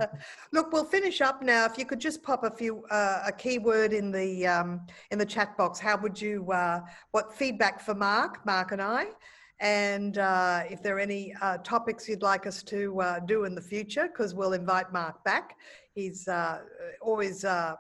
Look, 0.53 0.73
we'll 0.73 0.87
finish 0.87 1.21
up 1.21 1.43
now. 1.43 1.67
If 1.67 1.77
you 1.77 1.85
could 1.85 2.01
just 2.01 2.23
pop 2.23 2.43
a 2.43 2.51
few 2.51 2.87
uh, 2.87 3.25
a 3.27 3.33
keyword 3.33 3.93
in 3.93 4.11
the 4.11 4.47
um, 4.47 4.87
in 5.11 5.19
the 5.19 5.27
chat 5.27 5.55
box, 5.59 5.79
how 5.79 5.99
would 5.99 6.19
you? 6.19 6.51
Uh, 6.51 6.81
what 7.11 7.35
feedback 7.35 7.81
for 7.81 7.95
Mark, 7.95 8.45
Mark 8.47 8.73
and 8.73 8.81
I, 8.81 9.09
and 9.61 10.19
uh, 10.19 10.63
if 10.69 10.83
there 10.83 10.97
are 10.97 11.01
any 11.01 11.35
uh, 11.41 11.59
topics 11.59 12.09
you'd 12.09 12.23
like 12.23 12.47
us 12.47 12.63
to 12.65 13.01
uh, 13.01 13.21
do 13.21 13.45
in 13.45 13.55
the 13.55 13.63
future, 13.63 14.09
because 14.09 14.35
we'll 14.35 14.53
invite 14.53 14.93
Mark 14.93 15.23
back. 15.25 15.57
He's 15.95 16.27
uh, 16.29 16.61
always 17.01 17.45
uh, 17.45 17.77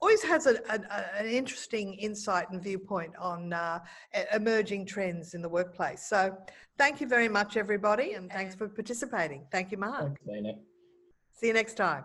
always 0.00 0.22
has 0.22 0.46
a, 0.46 0.56
a, 0.68 1.20
an 1.20 1.26
interesting 1.26 1.94
insight 1.94 2.50
and 2.50 2.62
viewpoint 2.62 3.12
on 3.18 3.52
uh, 3.52 3.80
emerging 4.34 4.86
trends 4.86 5.34
in 5.34 5.40
the 5.40 5.48
workplace. 5.48 6.02
So 6.02 6.36
thank 6.76 7.00
you 7.00 7.08
very 7.08 7.28
much, 7.28 7.56
everybody, 7.56 8.12
and 8.12 8.30
thanks 8.30 8.54
for 8.54 8.68
participating. 8.68 9.46
Thank 9.50 9.72
you, 9.72 9.78
Mark. 9.78 10.18
Thanks, 10.26 10.58
See 11.32 11.48
you 11.48 11.54
next 11.54 11.74
time. 11.74 12.04